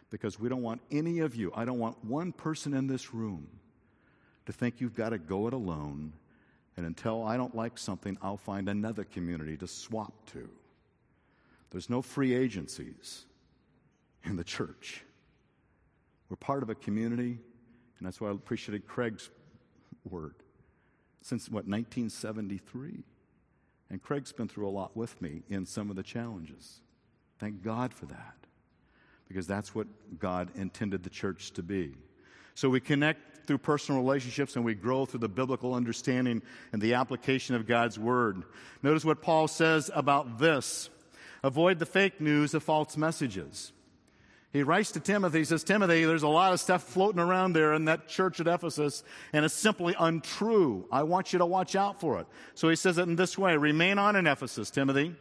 Because 0.10 0.40
we 0.40 0.50
don't 0.50 0.62
want 0.62 0.82
any 0.92 1.20
of 1.20 1.36
you, 1.36 1.52
I 1.56 1.66
don't 1.66 1.80
want 1.80 2.04
one 2.04 2.32
person 2.32 2.74
in 2.74 2.88
this 2.88 3.14
room 3.14 3.48
to 4.46 4.54
think 4.54 4.80
you've 4.80 4.96
got 4.96 5.10
to 5.10 5.18
go 5.18 5.48
it 5.48 5.54
alone, 5.54 6.14
and 6.78 6.86
until 6.86 7.24
I 7.24 7.38
don't 7.38 7.56
like 7.56 7.78
something, 7.78 8.18
I'll 8.22 8.38
find 8.38 8.70
another 8.70 9.04
community 9.04 9.58
to 9.58 9.68
swap 9.68 10.14
to. 10.34 10.48
There's 11.72 11.90
no 11.90 12.02
free 12.02 12.34
agencies 12.34 13.26
in 14.24 14.36
the 14.36 14.44
church. 14.44 15.04
We're 16.30 16.38
part 16.38 16.64
of 16.64 16.70
a 16.70 16.76
community, 16.76 17.38
and 17.98 18.08
that's 18.08 18.22
why 18.22 18.30
I 18.30 18.32
appreciated 18.32 18.88
Craig's 18.88 19.30
word. 20.10 20.36
Since, 21.22 21.50
what, 21.50 21.68
1973? 21.68 23.04
And 23.90 24.02
Craig's 24.02 24.32
been 24.32 24.48
through 24.48 24.68
a 24.68 24.70
lot 24.70 24.96
with 24.96 25.22
me 25.22 25.44
in 25.50 25.66
some 25.66 25.90
of 25.90 25.96
the 25.96 26.04
challenges. 26.04 26.82
Thank 27.40 27.64
God 27.64 27.94
for 27.94 28.06
that, 28.08 28.45
because 29.28 29.48
that's 29.48 29.74
what 29.74 29.88
God 30.20 30.52
intended 30.56 31.04
the 31.04 31.10
church 31.10 31.52
to 31.54 31.64
be. 31.64 31.94
So 32.54 32.70
we 32.70 32.80
connect 32.80 33.48
through 33.48 33.58
personal 33.60 34.02
relationships 34.02 34.56
and 34.56 34.66
we 34.66 34.74
grow 34.74 35.06
through 35.06 35.20
the 35.20 35.30
biblical 35.30 35.74
understanding 35.74 36.42
and 36.72 36.82
the 36.82 36.96
application 36.96 37.56
of 37.56 37.68
God's 37.68 38.00
word. 38.00 38.44
Notice 38.82 39.06
what 39.06 39.22
Paul 39.22 39.48
says 39.48 39.92
about 39.94 40.40
this 40.40 40.90
avoid 41.44 41.78
the 41.78 41.86
fake 41.86 42.20
news 42.20 42.54
of 42.54 42.64
false 42.64 42.98
messages. 42.98 43.72
He 44.52 44.64
writes 44.64 44.94
to 44.94 45.02
Timothy, 45.02 45.40
he 45.40 45.44
says, 45.44 45.66
Timothy, 45.66 46.06
there's 46.06 46.24
a 46.24 46.30
lot 46.30 46.54
of 46.54 46.62
stuff 46.62 46.84
floating 46.84 47.20
around 47.20 47.54
there 47.54 47.74
in 47.74 47.86
that 47.86 48.08
church 48.08 48.40
at 48.40 48.48
Ephesus, 48.48 49.04
and 49.34 49.44
it's 49.44 49.54
simply 49.54 49.94
untrue. 50.00 50.88
I 50.90 51.04
want 51.04 51.34
you 51.34 51.40
to 51.40 51.46
watch 51.46 51.76
out 51.76 52.00
for 52.00 52.22
it. 52.22 52.28
So 52.54 52.70
he 52.70 52.78
says 52.78 52.98
it 52.98 53.02
in 53.02 53.18
this 53.18 53.38
way 53.38 53.58
Remain 53.58 54.00
on 54.00 54.16
in 54.16 54.28
Ephesus, 54.28 54.72
Timothy 54.72 55.14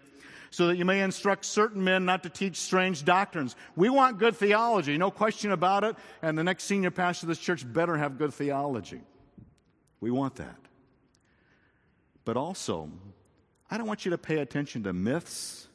so 0.55 0.69
that 0.69 0.77
you 0.77 0.85
may 0.85 1.01
instruct 1.01 1.45
certain 1.45 1.83
men 1.83 2.05
not 2.05 2.23
to 2.23 2.29
teach 2.29 2.55
strange 2.55 3.05
doctrines. 3.05 3.57
We 3.75 3.91
want 3.91 4.19
good 4.19 4.37
theology, 4.37 4.97
no 4.97 5.11
question 5.11 5.51
about 5.51 5.83
it, 5.83 5.97
and 6.23 6.39
the 6.39 6.45
next 6.45 6.65
senior 6.65 6.93
pastor 6.93 7.25
of 7.25 7.29
this 7.29 7.41
church 7.41 7.65
better 7.71 7.97
have 7.97 8.19
good 8.19 8.33
theology. 8.33 9.01
We 10.01 10.13
want 10.13 10.37
that. 10.37 10.57
But 12.25 12.37
also, 12.37 12.89
I 13.69 13.79
don't 13.79 13.89
want 13.89 14.05
you 14.05 14.13
to 14.13 14.19
pay 14.19 14.39
attention 14.39 14.85
to 14.85 14.93
myths 14.93 15.67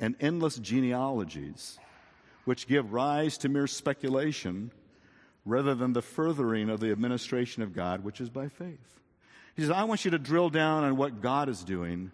and 0.00 0.16
endless 0.18 0.56
genealogies 0.56 1.78
which 2.46 2.66
give 2.66 2.92
rise 2.92 3.38
to 3.38 3.48
mere 3.48 3.68
speculation 3.68 4.72
rather 5.44 5.76
than 5.76 5.92
the 5.92 6.02
furthering 6.02 6.68
of 6.68 6.80
the 6.80 6.90
administration 6.90 7.62
of 7.62 7.72
God, 7.72 8.02
which 8.02 8.20
is 8.20 8.28
by 8.28 8.48
faith. 8.48 9.00
He 9.54 9.62
says, 9.62 9.70
I 9.70 9.84
want 9.84 10.04
you 10.04 10.10
to 10.10 10.18
drill 10.18 10.50
down 10.50 10.82
on 10.82 10.96
what 10.96 11.20
God 11.20 11.48
is 11.48 11.62
doing 11.62 12.10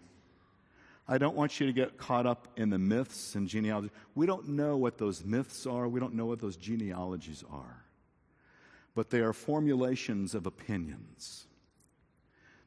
I 1.09 1.19
don't 1.19 1.37
want 1.37 1.61
you 1.61 1.67
to 1.67 1.73
get 1.73 1.99
caught 1.99 2.27
up 2.27 2.49
in 2.57 2.71
the 2.71 2.79
myths 2.79 3.37
and 3.37 3.47
genealogy. 3.49 3.91
We 4.15 4.27
don't 4.27 4.49
know 4.49 4.77
what 4.77 4.99
those 4.99 5.25
myths 5.25 5.67
are, 5.67 5.89
we 5.89 6.01
don't 6.01 6.15
know 6.15 6.27
what 6.27 6.41
those 6.41 6.57
genealogies 6.57 7.45
are. 7.51 7.85
But 8.95 9.11
they 9.11 9.21
are 9.21 9.33
formulations 9.33 10.35
of 10.35 10.47
opinions. 10.47 11.47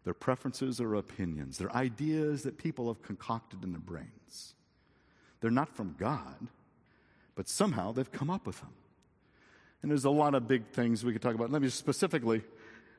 Their 0.05 0.13
preferences 0.13 0.79
are 0.79 0.95
opinions. 0.95 1.57
They're 1.57 1.75
ideas 1.75 2.43
that 2.43 2.57
people 2.57 2.87
have 2.87 3.01
concocted 3.01 3.63
in 3.63 3.71
their 3.71 3.81
brains. 3.81 4.53
They're 5.41 5.51
not 5.51 5.75
from 5.75 5.95
God, 5.99 6.47
but 7.35 7.49
somehow 7.49 7.91
they've 7.91 8.11
come 8.11 8.29
up 8.29 8.47
with 8.47 8.59
them. 8.59 8.73
And 9.81 9.91
there's 9.91 10.05
a 10.05 10.09
lot 10.09 10.33
of 10.35 10.47
big 10.47 10.67
things 10.67 11.03
we 11.03 11.13
could 11.13 11.21
talk 11.21 11.35
about. 11.35 11.51
Let 11.51 11.61
me 11.61 11.69
specifically, 11.69 12.43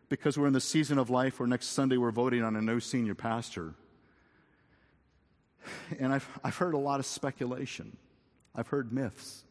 because 0.08 0.38
we're 0.38 0.46
in 0.46 0.52
the 0.52 0.60
season 0.60 0.98
of 0.98 1.08
life 1.08 1.38
where 1.38 1.46
next 1.46 1.68
Sunday 1.68 1.96
we're 1.96 2.10
voting 2.10 2.42
on 2.42 2.56
a 2.56 2.62
new 2.62 2.80
senior 2.80 3.14
pastor 3.14 3.74
and 5.98 6.12
I've, 6.12 6.28
I've 6.42 6.56
heard 6.56 6.74
a 6.74 6.78
lot 6.78 7.00
of 7.00 7.06
speculation. 7.06 7.96
I've 8.54 8.68
heard 8.68 8.92
myths. 8.92 9.44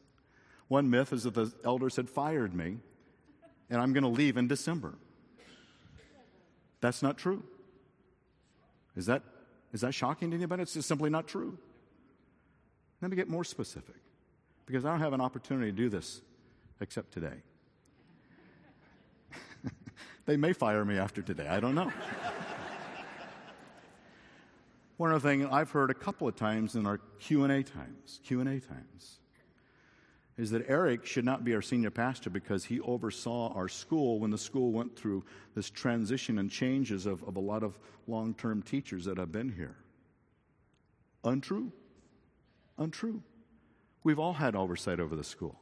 One 0.67 0.89
myth 0.89 1.13
is 1.13 1.23
that 1.23 1.33
the 1.33 1.51
elders 1.63 1.95
had 1.95 2.09
fired 2.09 2.53
me 2.53 2.77
and 3.69 3.81
I'm 3.81 3.93
going 3.93 4.03
to 4.03 4.09
leave 4.09 4.37
in 4.37 4.47
December. 4.47 4.95
That's 6.81 7.03
not 7.03 7.17
true. 7.17 7.43
Is 8.95 9.05
that, 9.05 9.23
is 9.73 9.81
that 9.81 9.93
shocking 9.93 10.31
to 10.31 10.37
anybody? 10.37 10.63
It's 10.63 10.73
just 10.73 10.87
simply 10.87 11.09
not 11.09 11.27
true. 11.27 11.57
Let 13.01 13.11
me 13.11 13.17
get 13.17 13.29
more 13.29 13.43
specific 13.43 13.95
because 14.65 14.85
I 14.85 14.91
don't 14.91 14.99
have 14.99 15.13
an 15.13 15.21
opportunity 15.21 15.71
to 15.71 15.77
do 15.77 15.89
this 15.89 16.21
except 16.81 17.11
today. 17.13 17.43
they 20.25 20.37
may 20.37 20.53
fire 20.53 20.83
me 20.83 20.97
after 20.97 21.21
today. 21.21 21.47
I 21.47 21.59
don't 21.59 21.75
know. 21.75 21.91
One 24.99 25.11
other 25.11 25.21
thing 25.21 25.45
I've 25.45 25.71
heard 25.71 25.91
a 25.91 25.93
couple 25.93 26.27
of 26.27 26.35
times 26.35 26.75
in 26.75 26.85
our 26.85 26.97
Q&A 27.21 27.63
times, 27.63 28.19
Q&A 28.25 28.43
times, 28.43 29.19
is 30.37 30.51
that 30.51 30.65
Eric 30.67 31.05
should 31.05 31.23
not 31.23 31.45
be 31.45 31.55
our 31.55 31.61
senior 31.61 31.89
pastor 31.89 32.29
because 32.29 32.65
he 32.65 32.81
oversaw 32.81 33.53
our 33.53 33.69
school 33.69 34.19
when 34.19 34.29
the 34.29 34.37
school 34.37 34.73
went 34.73 34.97
through 34.97 35.23
this 35.55 35.69
transition 35.69 36.37
and 36.37 36.51
changes 36.51 37.05
of, 37.05 37.23
of 37.23 37.37
a 37.37 37.39
lot 37.39 37.63
of 37.63 37.79
long 38.07 38.33
term 38.33 38.61
teachers 38.61 39.05
that 39.05 39.17
have 39.17 39.31
been 39.31 39.53
here. 39.53 39.77
Untrue. 41.23 41.71
Untrue. 42.77 43.23
We've 44.03 44.19
all 44.19 44.33
had 44.33 44.53
oversight 44.53 44.99
over 44.99 45.15
the 45.15 45.23
school. 45.23 45.57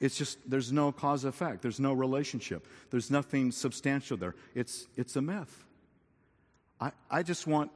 It's 0.00 0.18
just, 0.18 0.38
there's 0.44 0.72
no 0.72 0.90
cause 0.90 1.24
effect, 1.24 1.62
there's 1.62 1.78
no 1.78 1.92
relationship, 1.92 2.66
there's 2.90 3.12
nothing 3.12 3.52
substantial 3.52 4.16
there. 4.16 4.34
It's, 4.56 4.88
it's 4.96 5.14
a 5.14 5.22
myth. 5.22 5.66
I, 6.80 6.90
I 7.08 7.22
just 7.22 7.46
want 7.46 7.70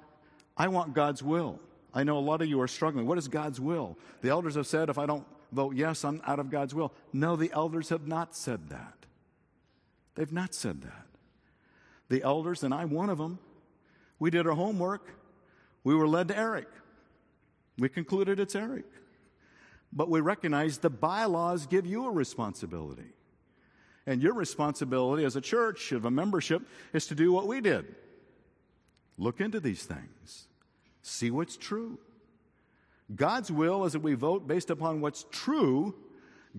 I 0.58 0.68
want 0.68 0.92
God's 0.92 1.22
will. 1.22 1.60
I 1.94 2.02
know 2.02 2.18
a 2.18 2.20
lot 2.20 2.42
of 2.42 2.48
you 2.48 2.60
are 2.60 2.68
struggling. 2.68 3.06
What 3.06 3.16
is 3.16 3.28
God's 3.28 3.60
will? 3.60 3.96
The 4.20 4.28
elders 4.28 4.56
have 4.56 4.66
said, 4.66 4.90
if 4.90 4.98
I 4.98 5.06
don't 5.06 5.24
vote 5.52 5.76
yes, 5.76 6.04
I'm 6.04 6.20
out 6.26 6.40
of 6.40 6.50
God's 6.50 6.74
will. 6.74 6.92
No, 7.12 7.36
the 7.36 7.50
elders 7.52 7.88
have 7.90 8.06
not 8.06 8.36
said 8.36 8.68
that. 8.70 9.06
They've 10.16 10.32
not 10.32 10.52
said 10.52 10.82
that. 10.82 11.06
The 12.08 12.22
elders, 12.22 12.64
and 12.64 12.74
I'm 12.74 12.90
one 12.90 13.08
of 13.08 13.18
them, 13.18 13.38
we 14.18 14.30
did 14.30 14.46
our 14.46 14.54
homework. 14.54 15.08
We 15.84 15.94
were 15.94 16.08
led 16.08 16.28
to 16.28 16.36
Eric. 16.36 16.68
We 17.78 17.88
concluded 17.88 18.40
it's 18.40 18.56
Eric. 18.56 18.86
But 19.92 20.10
we 20.10 20.20
recognize 20.20 20.78
the 20.78 20.90
bylaws 20.90 21.66
give 21.66 21.86
you 21.86 22.06
a 22.06 22.10
responsibility. 22.10 23.12
And 24.06 24.22
your 24.22 24.34
responsibility 24.34 25.24
as 25.24 25.36
a 25.36 25.40
church, 25.40 25.92
of 25.92 26.04
a 26.04 26.10
membership, 26.10 26.62
is 26.92 27.06
to 27.06 27.14
do 27.14 27.32
what 27.32 27.46
we 27.46 27.60
did 27.60 27.94
look 29.18 29.40
into 29.40 29.60
these 29.60 29.82
things, 29.82 30.46
see 31.02 31.30
what's 31.30 31.56
true. 31.56 31.98
God's 33.14 33.50
will 33.50 33.84
is 33.84 33.92
that 33.92 34.02
we 34.02 34.14
vote 34.14 34.46
based 34.46 34.70
upon 34.70 35.00
what's 35.00 35.26
true. 35.30 35.94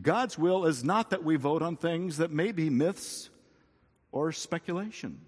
God's 0.02 0.38
will 0.38 0.66
is 0.66 0.84
not 0.84 1.12
that 1.12 1.24
we 1.24 1.36
vote 1.36 1.62
on 1.62 1.76
things 1.76 2.18
that 2.18 2.32
may 2.32 2.52
be 2.52 2.70
myths 2.70 3.30
or 4.12 4.32
speculation. 4.32 5.22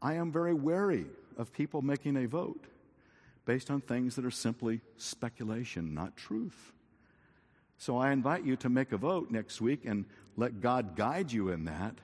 I 0.00 0.14
am 0.14 0.32
very 0.32 0.54
wary 0.54 1.06
of 1.36 1.52
people 1.52 1.82
making 1.82 2.16
a 2.16 2.26
vote 2.26 2.64
based 3.44 3.70
on 3.70 3.80
things 3.80 4.16
that 4.16 4.24
are 4.24 4.30
simply 4.30 4.80
speculation, 4.96 5.94
not 5.94 6.16
truth. 6.16 6.72
So 7.78 7.96
I 7.96 8.12
invite 8.12 8.44
you 8.44 8.56
to 8.56 8.68
make 8.68 8.92
a 8.92 8.96
vote 8.96 9.30
next 9.30 9.60
week 9.60 9.84
and 9.84 10.04
let 10.36 10.60
God 10.60 10.96
guide 10.96 11.32
you 11.32 11.48
in 11.48 11.64
that. 11.64 11.94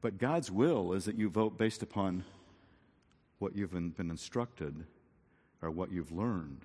But 0.00 0.18
God's 0.18 0.50
will 0.50 0.92
is 0.92 1.04
that 1.04 1.16
you 1.16 1.28
vote 1.28 1.58
based 1.58 1.82
upon 1.82 2.24
what 3.42 3.56
you've 3.56 3.72
been 3.72 4.08
instructed 4.08 4.86
or 5.62 5.70
what 5.72 5.90
you've 5.90 6.12
learned 6.12 6.64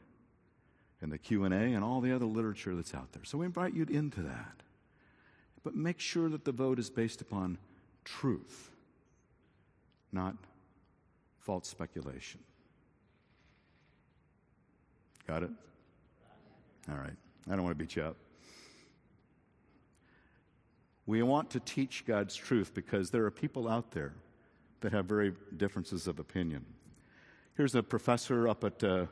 in 1.01 1.09
the 1.09 1.17
Q&A 1.17 1.49
and 1.49 1.83
all 1.83 2.01
the 2.01 2.13
other 2.13 2.25
literature 2.25 2.75
that's 2.75 2.93
out 2.93 3.11
there. 3.13 3.23
So 3.25 3.39
we 3.39 3.47
invite 3.47 3.73
you 3.73 3.83
into 3.89 4.21
that. 4.21 4.61
But 5.63 5.75
make 5.75 5.99
sure 5.99 6.29
that 6.29 6.45
the 6.45 6.51
vote 6.51 6.77
is 6.77 6.91
based 6.91 7.19
upon 7.19 7.57
truth, 8.05 8.69
not 10.11 10.35
false 11.39 11.67
speculation. 11.67 12.41
Got 15.27 15.43
it? 15.43 15.51
All 16.89 16.97
right. 16.97 17.15
I 17.47 17.55
don't 17.55 17.63
want 17.63 17.75
to 17.75 17.83
beat 17.83 17.95
you 17.95 18.03
up. 18.03 18.17
We 21.07 21.23
want 21.23 21.49
to 21.51 21.59
teach 21.59 22.05
God's 22.05 22.35
truth 22.35 22.75
because 22.75 23.09
there 23.09 23.25
are 23.25 23.31
people 23.31 23.67
out 23.67 23.91
there 23.91 24.13
that 24.81 24.91
have 24.91 25.05
very 25.05 25.33
differences 25.55 26.07
of 26.07 26.19
opinion. 26.19 26.65
Here's 27.55 27.75
a 27.75 27.83
professor 27.83 28.47
up 28.47 28.63
at 28.63 28.83
uh, 28.83 29.05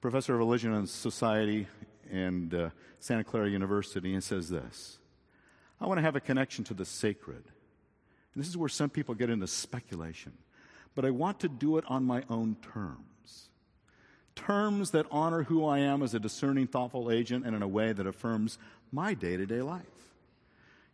professor 0.00 0.34
of 0.34 0.38
religion 0.38 0.74
and 0.74 0.88
society 0.88 1.66
in 2.10 2.54
uh, 2.54 2.70
Santa 3.00 3.24
Clara 3.24 3.48
University, 3.48 4.14
and 4.14 4.22
says 4.22 4.48
this: 4.48 4.98
"I 5.80 5.86
want 5.86 5.98
to 5.98 6.02
have 6.02 6.16
a 6.16 6.20
connection 6.20 6.64
to 6.64 6.74
the 6.74 6.84
sacred." 6.84 7.44
And 8.34 8.42
this 8.42 8.48
is 8.48 8.56
where 8.56 8.68
some 8.68 8.90
people 8.90 9.14
get 9.14 9.30
into 9.30 9.46
speculation, 9.46 10.32
but 10.94 11.04
I 11.04 11.10
want 11.10 11.40
to 11.40 11.48
do 11.48 11.78
it 11.78 11.84
on 11.88 12.04
my 12.04 12.22
own 12.28 12.56
terms 12.72 13.08
terms 14.38 14.92
that 14.92 15.04
honor 15.10 15.42
who 15.42 15.66
I 15.66 15.80
am 15.80 16.02
as 16.02 16.14
a 16.14 16.20
discerning, 16.20 16.68
thoughtful 16.68 17.10
agent 17.10 17.44
and 17.44 17.56
in 17.56 17.62
a 17.62 17.68
way 17.68 17.92
that 17.92 18.06
affirms 18.06 18.58
my 18.92 19.12
day 19.12 19.36
to 19.36 19.44
day 19.44 19.60
life. 19.60 19.84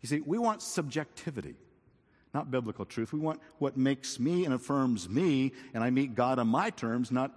You 0.00 0.08
see, 0.08 0.20
we 0.20 0.38
want 0.38 0.62
subjectivity, 0.62 1.54
not 2.34 2.50
biblical 2.50 2.84
truth. 2.84 3.12
We 3.12 3.20
want 3.20 3.40
what 3.58 3.76
makes 3.76 4.18
me 4.18 4.44
and 4.44 4.52
affirms 4.52 5.08
me, 5.08 5.52
and 5.72 5.82
I 5.82 5.90
meet 5.90 6.14
God 6.14 6.38
on 6.38 6.48
my 6.48 6.70
terms, 6.70 7.10
not 7.10 7.32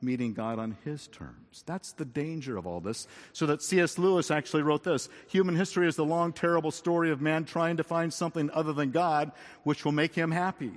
meeting 0.00 0.32
God 0.32 0.58
on 0.58 0.76
his 0.84 1.08
terms. 1.08 1.62
That's 1.66 1.92
the 1.92 2.04
danger 2.04 2.56
of 2.56 2.66
all 2.66 2.80
this. 2.80 3.06
So 3.32 3.46
that 3.46 3.62
C.S. 3.62 3.98
Lewis 3.98 4.30
actually 4.30 4.62
wrote 4.62 4.84
this 4.84 5.08
Human 5.28 5.56
history 5.56 5.88
is 5.88 5.96
the 5.96 6.04
long, 6.04 6.32
terrible 6.32 6.70
story 6.70 7.10
of 7.10 7.20
man 7.20 7.44
trying 7.44 7.76
to 7.76 7.84
find 7.84 8.12
something 8.12 8.50
other 8.52 8.72
than 8.72 8.90
God 8.90 9.32
which 9.64 9.84
will 9.84 9.92
make 9.92 10.14
him 10.14 10.30
happy. 10.30 10.72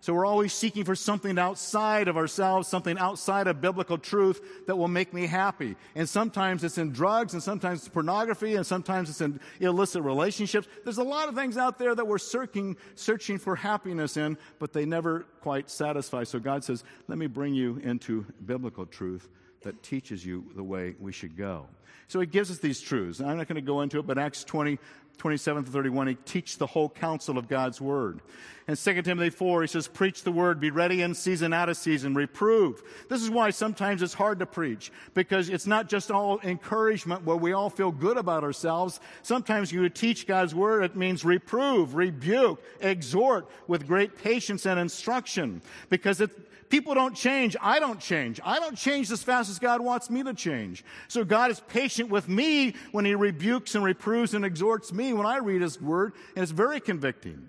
So 0.00 0.12
we're 0.14 0.26
always 0.26 0.52
seeking 0.52 0.84
for 0.84 0.94
something 0.94 1.38
outside 1.38 2.06
of 2.06 2.16
ourselves, 2.16 2.68
something 2.68 2.98
outside 2.98 3.46
of 3.46 3.60
biblical 3.60 3.98
truth 3.98 4.40
that 4.66 4.76
will 4.76 4.88
make 4.88 5.12
me 5.12 5.26
happy. 5.26 5.74
And 5.94 6.08
sometimes 6.08 6.62
it's 6.62 6.78
in 6.78 6.92
drugs, 6.92 7.32
and 7.32 7.42
sometimes 7.42 7.80
it's 7.80 7.88
pornography, 7.88 8.54
and 8.54 8.66
sometimes 8.66 9.10
it's 9.10 9.20
in 9.20 9.40
illicit 9.58 10.02
relationships. 10.02 10.68
There's 10.84 10.98
a 10.98 11.02
lot 11.02 11.28
of 11.28 11.34
things 11.34 11.56
out 11.56 11.78
there 11.78 11.94
that 11.94 12.06
we're 12.06 12.18
searching, 12.18 12.76
searching 12.94 13.38
for 13.38 13.56
happiness 13.56 14.16
in, 14.16 14.38
but 14.58 14.72
they 14.72 14.84
never 14.84 15.26
quite 15.40 15.70
satisfy. 15.70 16.24
So 16.24 16.38
God 16.38 16.62
says, 16.62 16.84
let 17.08 17.18
me 17.18 17.26
bring 17.26 17.54
you 17.54 17.80
into 17.82 18.26
biblical 18.44 18.86
truth 18.86 19.28
that 19.62 19.82
teaches 19.82 20.24
you 20.24 20.44
the 20.54 20.62
way 20.62 20.94
we 21.00 21.10
should 21.10 21.36
go. 21.36 21.66
So 22.08 22.20
he 22.20 22.26
gives 22.26 22.50
us 22.50 22.58
these 22.58 22.80
truths. 22.80 23.20
I'm 23.20 23.36
not 23.36 23.48
going 23.48 23.56
to 23.56 23.60
go 23.60 23.80
into 23.80 23.98
it, 23.98 24.06
but 24.06 24.18
Acts 24.18 24.44
20, 24.44 24.78
27 25.18 25.64
to 25.64 25.70
31, 25.70 26.06
he 26.08 26.14
teach 26.24 26.58
the 26.58 26.66
whole 26.66 26.88
counsel 26.88 27.38
of 27.38 27.48
God's 27.48 27.80
word. 27.80 28.20
And 28.68 28.76
2 28.76 29.02
Timothy 29.02 29.30
4, 29.30 29.62
he 29.62 29.68
says, 29.68 29.86
preach 29.86 30.24
the 30.24 30.32
word, 30.32 30.58
be 30.58 30.70
ready 30.70 31.02
in 31.02 31.14
season, 31.14 31.52
out 31.52 31.68
of 31.68 31.76
season, 31.76 32.14
reprove. 32.14 32.82
This 33.08 33.22
is 33.22 33.30
why 33.30 33.50
sometimes 33.50 34.02
it's 34.02 34.14
hard 34.14 34.40
to 34.40 34.46
preach, 34.46 34.90
because 35.14 35.48
it's 35.48 35.66
not 35.66 35.88
just 35.88 36.10
all 36.10 36.40
encouragement 36.40 37.24
where 37.24 37.36
we 37.36 37.52
all 37.52 37.70
feel 37.70 37.92
good 37.92 38.16
about 38.16 38.42
ourselves. 38.42 38.98
Sometimes 39.22 39.70
you 39.70 39.88
teach 39.88 40.26
God's 40.26 40.54
word, 40.54 40.82
it 40.82 40.96
means 40.96 41.24
reprove, 41.24 41.94
rebuke, 41.94 42.60
exhort 42.80 43.48
with 43.68 43.86
great 43.86 44.18
patience 44.18 44.66
and 44.66 44.80
instruction, 44.80 45.62
because 45.88 46.20
it, 46.20 46.30
People 46.68 46.94
don't 46.94 47.14
change. 47.14 47.56
I 47.60 47.78
don't 47.78 48.00
change. 48.00 48.40
I 48.44 48.58
don't 48.58 48.76
change 48.76 49.10
as 49.10 49.22
fast 49.22 49.50
as 49.50 49.58
God 49.58 49.80
wants 49.80 50.10
me 50.10 50.22
to 50.22 50.34
change. 50.34 50.84
So 51.08 51.24
God 51.24 51.50
is 51.50 51.60
patient 51.60 52.10
with 52.10 52.28
me 52.28 52.74
when 52.92 53.04
He 53.04 53.14
rebukes 53.14 53.74
and 53.74 53.84
reproves 53.84 54.34
and 54.34 54.44
exhorts 54.44 54.92
me 54.92 55.12
when 55.12 55.26
I 55.26 55.38
read 55.38 55.62
His 55.62 55.80
Word, 55.80 56.14
and 56.34 56.42
it's 56.42 56.52
very 56.52 56.80
convicting. 56.80 57.48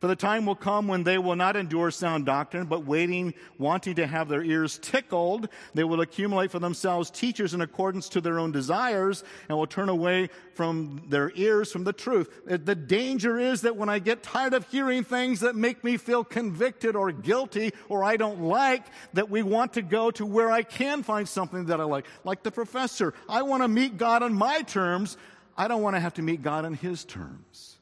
For 0.00 0.06
the 0.06 0.14
time 0.14 0.46
will 0.46 0.54
come 0.54 0.86
when 0.86 1.02
they 1.02 1.18
will 1.18 1.34
not 1.34 1.56
endure 1.56 1.90
sound 1.90 2.24
doctrine, 2.24 2.66
but 2.66 2.84
waiting, 2.84 3.34
wanting 3.58 3.96
to 3.96 4.06
have 4.06 4.28
their 4.28 4.44
ears 4.44 4.78
tickled, 4.80 5.48
they 5.74 5.82
will 5.82 6.00
accumulate 6.00 6.52
for 6.52 6.60
themselves 6.60 7.10
teachers 7.10 7.52
in 7.52 7.60
accordance 7.62 8.08
to 8.10 8.20
their 8.20 8.38
own 8.38 8.52
desires 8.52 9.24
and 9.48 9.58
will 9.58 9.66
turn 9.66 9.88
away 9.88 10.30
from 10.54 11.02
their 11.08 11.32
ears 11.34 11.72
from 11.72 11.82
the 11.82 11.92
truth. 11.92 12.28
Uh, 12.48 12.58
the 12.62 12.76
danger 12.76 13.40
is 13.40 13.62
that 13.62 13.76
when 13.76 13.88
I 13.88 13.98
get 13.98 14.22
tired 14.22 14.54
of 14.54 14.68
hearing 14.68 15.02
things 15.02 15.40
that 15.40 15.56
make 15.56 15.82
me 15.82 15.96
feel 15.96 16.22
convicted 16.22 16.94
or 16.94 17.10
guilty 17.10 17.72
or 17.88 18.04
I 18.04 18.16
don't 18.16 18.42
like, 18.42 18.86
that 19.14 19.28
we 19.28 19.42
want 19.42 19.72
to 19.72 19.82
go 19.82 20.12
to 20.12 20.24
where 20.24 20.50
I 20.50 20.62
can 20.62 21.02
find 21.02 21.28
something 21.28 21.66
that 21.66 21.80
I 21.80 21.84
like. 21.84 22.06
Like 22.22 22.44
the 22.44 22.52
professor, 22.52 23.14
I 23.28 23.42
want 23.42 23.64
to 23.64 23.68
meet 23.68 23.96
God 23.96 24.22
on 24.22 24.32
my 24.32 24.62
terms. 24.62 25.16
I 25.56 25.66
don't 25.66 25.82
want 25.82 25.96
to 25.96 26.00
have 26.00 26.14
to 26.14 26.22
meet 26.22 26.40
God 26.40 26.64
on 26.64 26.74
his 26.74 27.04
terms. 27.04 27.77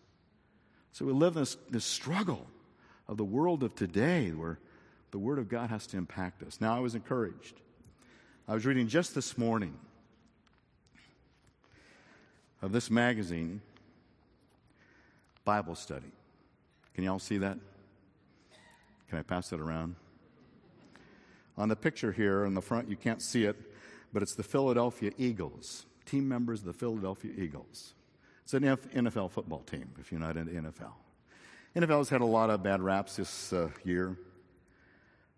So 0.97 1.05
we 1.05 1.13
live 1.13 1.37
in 1.37 1.43
this, 1.43 1.59
this 1.69 1.85
struggle 1.85 2.47
of 3.07 3.19
the 3.19 3.25
world 3.25 3.63
of 3.63 3.75
today 3.75 4.31
where 4.31 4.59
the 5.11 5.19
Word 5.19 5.39
of 5.39 5.47
God 5.47 5.69
has 5.69 5.87
to 5.89 5.99
impact 5.99 6.43
us. 6.43 6.59
Now, 6.59 6.75
I 6.75 6.79
was 6.79 6.95
encouraged. 6.95 7.61
I 8.49 8.55
was 8.55 8.65
reading 8.65 8.89
just 8.89 9.15
this 9.15 9.37
morning 9.37 9.77
of 12.63 12.73
this 12.73 12.91
magazine, 12.91 13.61
Bible 15.45 15.75
Study. 15.75 16.13
Can 16.95 17.05
you 17.05 17.13
all 17.13 17.19
see 17.19 17.37
that? 17.37 17.59
Can 19.11 19.19
I 19.19 19.23
pass 19.23 19.53
it 19.53 19.61
around? 19.61 19.97
On 21.59 21.69
the 21.69 21.77
picture 21.77 22.11
here 22.11 22.47
in 22.47 22.55
the 22.55 22.63
front, 22.63 22.89
you 22.89 22.97
can't 22.97 23.21
see 23.21 23.45
it, 23.45 23.57
but 24.15 24.23
it's 24.23 24.35
the 24.35 24.43
Philadelphia 24.43 25.11
Eagles, 25.19 25.85
team 26.07 26.27
members 26.27 26.61
of 26.61 26.65
the 26.65 26.73
Philadelphia 26.73 27.33
Eagles. 27.37 27.93
It's 28.47 28.55
an 28.55 28.63
NFL 28.63 29.33
football 29.33 29.63
team, 29.63 29.91
if 29.99 30.13
you're 30.13 30.21
not 30.21 30.37
into 30.37 30.53
NFL. 30.53 30.93
NFL 31.75 31.99
has 31.99 32.09
had 32.09 32.21
a 32.21 32.27
lot 32.27 32.49
of 32.49 32.63
bad 32.63 32.81
raps 32.81 33.17
this 33.17 33.53
uh, 33.53 33.71
year, 33.83 34.17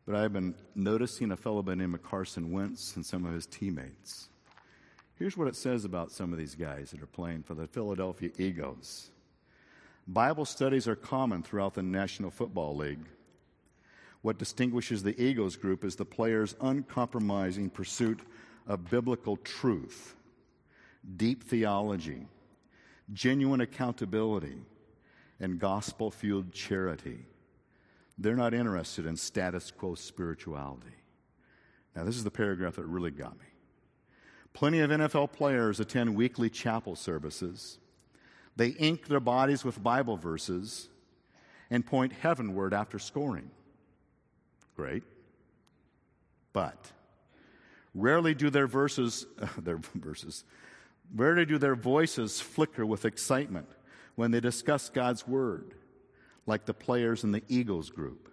but 0.05 0.15
I've 0.15 0.35
been 0.35 0.55
noticing 0.75 1.33
a 1.33 1.37
fellow 1.39 1.63
by 1.63 1.73
the 1.73 1.77
name 1.77 1.95
of 1.95 2.03
Carson 2.03 2.53
Wentz 2.53 2.97
and 2.97 3.07
some 3.07 3.25
of 3.25 3.33
his 3.33 3.47
teammates. 3.47 4.29
Here's 5.15 5.39
what 5.39 5.49
it 5.49 5.57
says 5.57 5.87
about 5.87 6.13
some 6.13 6.35
of 6.35 6.39
these 6.39 6.55
guys 6.55 6.91
that 6.91 7.03
are 7.03 7.07
playing 7.07 7.45
for 7.45 7.55
the 7.55 7.67
Philadelphia 7.67 8.29
Eagles. 8.37 9.09
Bible 10.07 10.45
studies 10.45 10.87
are 10.87 10.95
common 10.95 11.43
throughout 11.43 11.73
the 11.73 11.83
National 11.83 12.31
Football 12.31 12.77
League. 12.77 13.07
What 14.21 14.37
distinguishes 14.37 15.03
the 15.03 15.19
Eagles 15.19 15.57
group 15.57 15.83
is 15.83 15.97
the 15.97 16.05
players' 16.05 16.57
uncompromising 16.61 17.71
pursuit 17.71 18.21
of 18.67 18.91
biblical 18.91 19.39
truth, 19.39 20.15
deep 21.17 21.45
theology, 21.45 22.27
genuine 23.13 23.61
accountability, 23.61 24.63
and 25.41 25.59
gospel 25.59 26.11
fueled 26.11 26.53
charity. 26.53 27.27
They're 28.19 28.37
not 28.37 28.55
interested 28.55 29.07
in 29.07 29.17
status 29.17 29.71
quo 29.71 29.95
spirituality. 29.95 30.97
Now, 31.95 32.05
this 32.05 32.17
is 32.17 32.25
the 32.25 32.31
paragraph 32.31 32.77
that 32.77 32.87
really 32.87 33.11
got 33.11 33.39
me. 33.39 33.47
Plenty 34.53 34.81
of 34.81 34.91
NFL 34.91 35.33
players 35.33 35.79
attend 35.79 36.17
weekly 36.17 36.51
chapel 36.51 36.97
services. 36.97 37.79
They 38.57 38.69
ink 38.69 39.07
their 39.07 39.21
bodies 39.21 39.65
with 39.65 39.83
Bible 39.83 40.17
verses 40.17 40.89
and 41.71 41.87
point 41.87 42.13
heavenward 42.13 42.75
after 42.75 42.99
scoring. 42.99 43.51
Great. 44.75 45.05
But 46.53 46.91
rarely 47.95 48.35
do 48.35 48.51
their 48.51 48.67
verses, 48.67 49.27
their 49.59 49.79
verses, 49.95 50.45
Rarely 51.15 51.47
do 51.47 51.59
their 51.59 51.75
voices 51.75 52.41
flicker 52.41 52.85
with 52.85 53.05
excitement 53.05 53.69
when 54.15 54.31
they 54.31 54.41
discuss 54.41 54.89
God's 54.89 55.27
Word, 55.27 55.75
like 56.47 56.67
the 56.67 56.75
players 56.75 57.25
in 57.25 57.33
the 57.33 57.43
Eagles 57.49 57.91
group. 57.91 58.29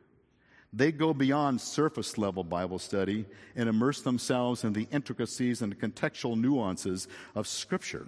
They 0.73 0.91
go 0.91 1.13
beyond 1.13 1.61
surface 1.61 2.17
level 2.17 2.43
Bible 2.43 2.79
study 2.79 3.25
and 3.55 3.69
immerse 3.69 4.01
themselves 4.01 4.65
in 4.65 4.73
the 4.73 4.87
intricacies 4.91 5.61
and 5.61 5.79
contextual 5.79 6.37
nuances 6.37 7.07
of 7.33 7.47
Scripture. 7.47 8.07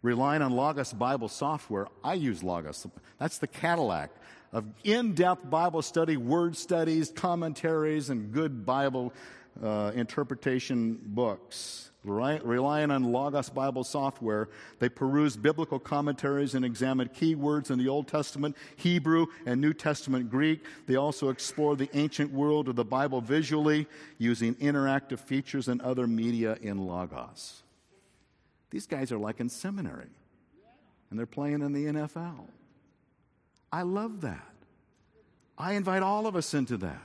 Relying 0.00 0.42
on 0.42 0.52
Logos 0.52 0.92
Bible 0.92 1.28
software, 1.28 1.88
I 2.04 2.14
use 2.14 2.44
Logos. 2.44 2.86
That's 3.18 3.38
the 3.38 3.48
Cadillac 3.48 4.10
of 4.52 4.66
in 4.84 5.14
depth 5.14 5.50
Bible 5.50 5.82
study, 5.82 6.16
word 6.16 6.56
studies, 6.56 7.10
commentaries, 7.10 8.10
and 8.10 8.30
good 8.30 8.64
Bible 8.64 9.12
uh, 9.60 9.90
interpretation 9.94 11.00
books. 11.02 11.90
Relying 12.04 12.90
on 12.90 13.04
Logos 13.04 13.48
Bible 13.48 13.82
software, 13.82 14.50
they 14.78 14.90
perused 14.90 15.42
biblical 15.42 15.78
commentaries 15.78 16.54
and 16.54 16.64
examined 16.64 17.14
key 17.14 17.34
words 17.34 17.70
in 17.70 17.78
the 17.78 17.88
Old 17.88 18.08
Testament, 18.08 18.56
Hebrew, 18.76 19.26
and 19.46 19.60
New 19.60 19.72
Testament 19.72 20.30
Greek. 20.30 20.62
They 20.86 20.96
also 20.96 21.30
explored 21.30 21.78
the 21.78 21.88
ancient 21.94 22.30
world 22.30 22.68
of 22.68 22.76
the 22.76 22.84
Bible 22.84 23.22
visually 23.22 23.86
using 24.18 24.54
interactive 24.56 25.18
features 25.18 25.68
and 25.68 25.80
other 25.80 26.06
media 26.06 26.58
in 26.60 26.86
Logos. 26.86 27.62
These 28.70 28.86
guys 28.86 29.10
are 29.10 29.18
like 29.18 29.40
in 29.40 29.48
seminary, 29.48 30.10
and 31.08 31.18
they're 31.18 31.26
playing 31.26 31.62
in 31.62 31.72
the 31.72 31.86
NFL. 31.86 32.48
I 33.72 33.82
love 33.82 34.20
that. 34.20 34.52
I 35.56 35.72
invite 35.72 36.02
all 36.02 36.26
of 36.26 36.36
us 36.36 36.52
into 36.52 36.76
that. 36.78 37.00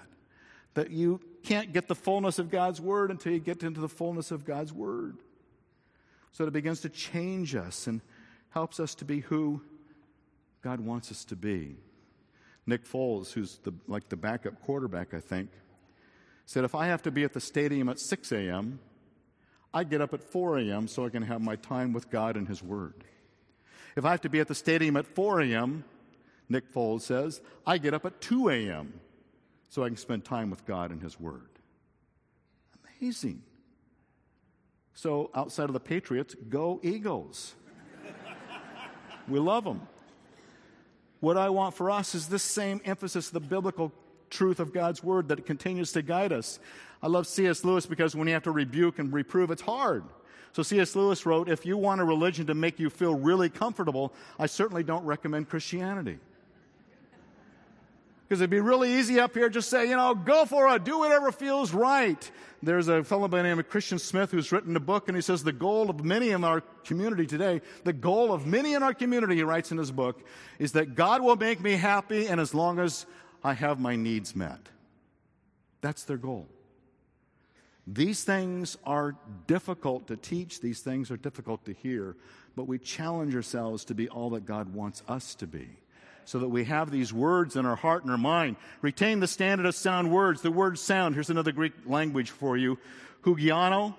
That 0.74 0.92
you 0.92 1.22
can't 1.44 1.74
get 1.74 1.88
the 1.88 1.96
fullness 1.96 2.40
of 2.40 2.50
God's 2.50 2.82
Word 2.82 3.12
until 3.12 3.32
you 3.32 3.40
get 3.40 3.64
into 3.64 3.80
the 3.80 3.90
fullness 3.90 4.32
of 4.32 4.46
God's 4.46 4.74
Word. 4.74 5.18
So 6.32 6.46
it 6.46 6.54
begins 6.54 6.82
to 6.82 6.90
change 6.90 7.56
us 7.56 7.88
and 7.88 8.02
helps 8.52 8.80
us 8.80 8.96
to 8.96 9.06
be 9.06 9.22
who 9.22 9.62
God 10.62 10.80
wants 10.80 11.12
us 11.12 11.26
to 11.26 11.36
be. 11.36 11.76
Nick 12.66 12.86
Foles, 12.86 13.32
who's 13.32 13.58
the, 13.64 13.74
like 13.88 14.10
the 14.10 14.16
backup 14.16 14.62
quarterback, 14.62 15.14
I 15.14 15.20
think, 15.20 15.50
said, 16.46 16.64
If 16.64 16.76
I 16.76 16.88
have 16.88 17.02
to 17.04 17.12
be 17.12 17.24
at 17.24 17.34
the 17.34 17.42
stadium 17.42 17.90
at 17.90 18.00
6 18.00 18.32
a.m., 18.32 18.80
I 19.74 19.84
get 19.84 20.02
up 20.02 20.14
at 20.14 20.24
4 20.24 20.60
a.m. 20.60 20.88
so 20.88 21.06
I 21.06 21.10
can 21.10 21.24
have 21.24 21.42
my 21.42 21.56
time 21.56 21.94
with 21.94 22.10
God 22.10 22.38
and 22.38 22.48
His 22.48 22.62
Word. 22.62 23.04
If 23.96 24.06
I 24.06 24.12
have 24.12 24.22
to 24.22 24.30
be 24.30 24.40
at 24.40 24.48
the 24.48 24.56
stadium 24.56 24.98
at 24.98 25.06
4 25.06 25.42
a.m., 25.42 25.84
Nick 26.48 26.74
Foles 26.74 27.02
says, 27.02 27.42
I 27.66 27.78
get 27.78 27.94
up 27.94 28.06
at 28.06 28.22
2 28.22 28.50
a.m 28.50 28.94
so 29.70 29.84
I 29.84 29.88
can 29.88 29.98
spend 29.98 30.26
time 30.26 30.50
with 30.50 30.66
God 30.66 30.92
and 30.92 31.02
His 31.02 31.20
Word. 31.20 31.50
Amazing. 33.00 33.44
So, 34.94 35.30
outside 35.34 35.66
of 35.66 35.74
the 35.74 35.80
Patriots, 35.80 36.36
go 36.50 36.80
Eagles. 36.84 37.56
we 39.28 39.40
love 39.40 39.64
them. 39.64 39.88
What 41.22 41.38
I 41.38 41.50
want 41.50 41.76
for 41.76 41.92
us 41.92 42.16
is 42.16 42.28
this 42.28 42.44
same 42.44 42.82
emphasis, 42.84 43.30
the 43.30 43.40
biblical 43.40 43.94
truth 44.30 44.60
of 44.60 44.74
God's 44.74 45.04
Word 45.04 45.30
that 45.30 45.46
continues 45.46 45.92
to 45.94 46.02
guide 46.02 46.34
us. 46.34 46.60
I 47.02 47.08
love 47.08 47.28
C.S. 47.28 47.64
Lewis 47.64 47.86
because 47.86 48.16
when 48.16 48.28
you 48.28 48.34
have 48.34 48.44
to 48.44 48.52
rebuke 48.52 49.00
and 49.00 49.14
reprove, 49.14 49.52
it's 49.52 49.62
hard. 49.62 50.04
So 50.52 50.64
C.S. 50.64 50.96
Lewis 50.96 51.26
wrote, 51.26 51.48
If 51.48 51.66
you 51.66 51.78
want 51.78 52.02
a 52.02 52.04
religion 52.04 52.48
to 52.48 52.54
make 52.54 52.80
you 52.80 52.90
feel 52.90 53.16
really 53.16 53.50
comfortable, 53.50 54.14
I 54.38 54.48
certainly 54.48 54.84
don't 54.84 55.06
recommend 55.06 55.50
Christianity. 55.50 56.18
Because 58.30 58.42
it'd 58.42 58.52
be 58.52 58.60
really 58.60 58.94
easy 58.94 59.20
up 59.20 59.34
here 59.34 59.50
just 59.50 59.72
say, 59.72 59.90
you 59.90 59.96
know, 59.96 60.14
go 60.14 60.46
for 60.46 60.72
it, 60.76 60.84
do 60.84 61.00
whatever 61.00 61.32
feels 61.32 61.74
right. 61.74 62.30
There's 62.62 62.88
a 62.88 63.04
fellow 63.04 63.28
by 63.28 63.38
the 63.38 63.44
name 63.44 63.58
of 63.58 63.68
Christian 63.70 63.98
Smith 63.98 64.30
who's 64.30 64.52
written 64.52 64.76
a 64.76 64.80
book, 64.80 65.08
and 65.08 65.18
he 65.18 65.22
says 65.24 65.44
the 65.44 65.52
goal 65.52 65.90
of 65.90 66.06
many 66.06 66.30
in 66.30 66.44
our 66.44 66.62
community 66.84 67.26
today, 67.26 67.62
the 67.86 67.94
goal 67.94 68.32
of 68.32 68.46
many 68.46 68.76
in 68.76 68.84
our 68.84 68.94
community, 68.94 69.38
he 69.38 69.42
writes 69.42 69.72
in 69.72 69.80
his 69.80 69.90
book, 69.90 70.24
is 70.60 70.74
that 70.74 70.94
God 70.94 71.24
will 71.24 71.38
make 71.38 71.60
me 71.60 71.72
happy, 71.72 72.28
and 72.28 72.40
as 72.40 72.54
long 72.54 72.78
as 72.78 73.08
I 73.44 73.54
have 73.54 73.80
my 73.80 73.96
needs 73.96 74.36
met. 74.36 74.60
That's 75.82 76.04
their 76.04 76.18
goal. 76.18 76.48
These 77.88 78.24
things 78.24 78.78
are 78.84 79.16
difficult 79.48 80.06
to 80.06 80.18
teach, 80.18 80.62
these 80.62 80.82
things 80.82 81.10
are 81.10 81.18
difficult 81.18 81.66
to 81.66 81.74
hear, 81.74 82.16
but 82.56 82.68
we 82.68 82.78
challenge 82.78 83.36
ourselves 83.36 83.86
to 83.86 83.96
be 83.96 84.08
all 84.08 84.30
that 84.32 84.46
God 84.46 84.72
wants 84.72 85.02
us 85.08 85.34
to 85.36 85.48
be 85.48 85.80
so 86.30 86.38
that 86.38 86.50
we 86.50 86.64
have 86.64 86.92
these 86.92 87.12
words 87.12 87.56
in 87.56 87.66
our 87.66 87.76
heart 87.76 88.04
and 88.04 88.12
our 88.12 88.18
mind. 88.18 88.56
Retain 88.84 89.20
the 89.20 89.26
standard 89.26 89.66
of 89.66 89.74
sound 89.74 90.12
words. 90.12 90.44
The 90.44 90.52
word 90.52 90.78
sound, 90.78 91.16
here's 91.16 91.32
another 91.32 91.52
Greek 91.52 91.74
language 91.88 92.30
for 92.30 92.56
you. 92.56 92.78
Hugiano. 93.24 93.96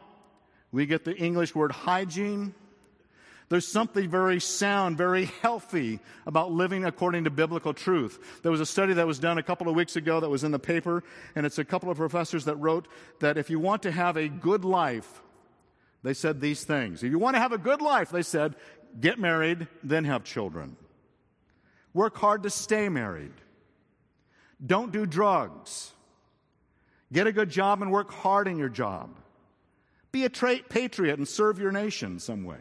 We 0.70 0.86
get 0.86 1.04
the 1.04 1.16
English 1.16 1.56
word 1.56 1.72
hygiene. 1.72 2.54
There's 3.48 3.66
something 3.66 4.08
very 4.08 4.38
sound, 4.38 4.96
very 4.96 5.24
healthy 5.42 5.98
about 6.24 6.52
living 6.52 6.84
according 6.84 7.24
to 7.24 7.30
biblical 7.30 7.74
truth. 7.74 8.40
There 8.44 8.52
was 8.52 8.60
a 8.60 8.66
study 8.66 8.92
that 8.92 9.08
was 9.08 9.18
done 9.18 9.38
a 9.38 9.42
couple 9.42 9.68
of 9.68 9.74
weeks 9.74 9.96
ago 9.96 10.20
that 10.20 10.30
was 10.30 10.44
in 10.44 10.52
the 10.52 10.60
paper, 10.60 11.02
and 11.34 11.44
it's 11.44 11.58
a 11.58 11.64
couple 11.64 11.90
of 11.90 11.96
professors 11.96 12.44
that 12.44 12.54
wrote 12.54 12.86
that 13.18 13.38
if 13.38 13.50
you 13.50 13.58
want 13.58 13.82
to 13.82 13.90
have 13.90 14.16
a 14.16 14.28
good 14.28 14.64
life, 14.64 15.20
they 16.04 16.14
said 16.14 16.40
these 16.40 16.62
things. 16.62 17.02
If 17.02 17.10
you 17.10 17.18
want 17.18 17.34
to 17.34 17.40
have 17.40 17.50
a 17.50 17.58
good 17.58 17.82
life, 17.82 18.10
they 18.10 18.22
said, 18.22 18.54
get 19.00 19.18
married, 19.18 19.66
then 19.82 20.04
have 20.04 20.22
children. 20.22 20.76
Work 21.92 22.16
hard 22.16 22.44
to 22.44 22.50
stay 22.50 22.88
married. 22.88 23.33
Don't 24.64 24.92
do 24.92 25.07
drugs. 25.07 25.92
Get 27.12 27.26
a 27.26 27.33
good 27.33 27.50
job 27.50 27.83
and 27.83 27.90
work 27.90 28.12
hard 28.12 28.46
in 28.46 28.57
your 28.57 28.68
job. 28.68 29.16
Be 30.12 30.24
a 30.24 30.29
tra- 30.29 30.62
patriot 30.68 31.18
and 31.18 31.26
serve 31.26 31.59
your 31.59 31.72
nation 31.72 32.18
some 32.18 32.44
way. 32.44 32.59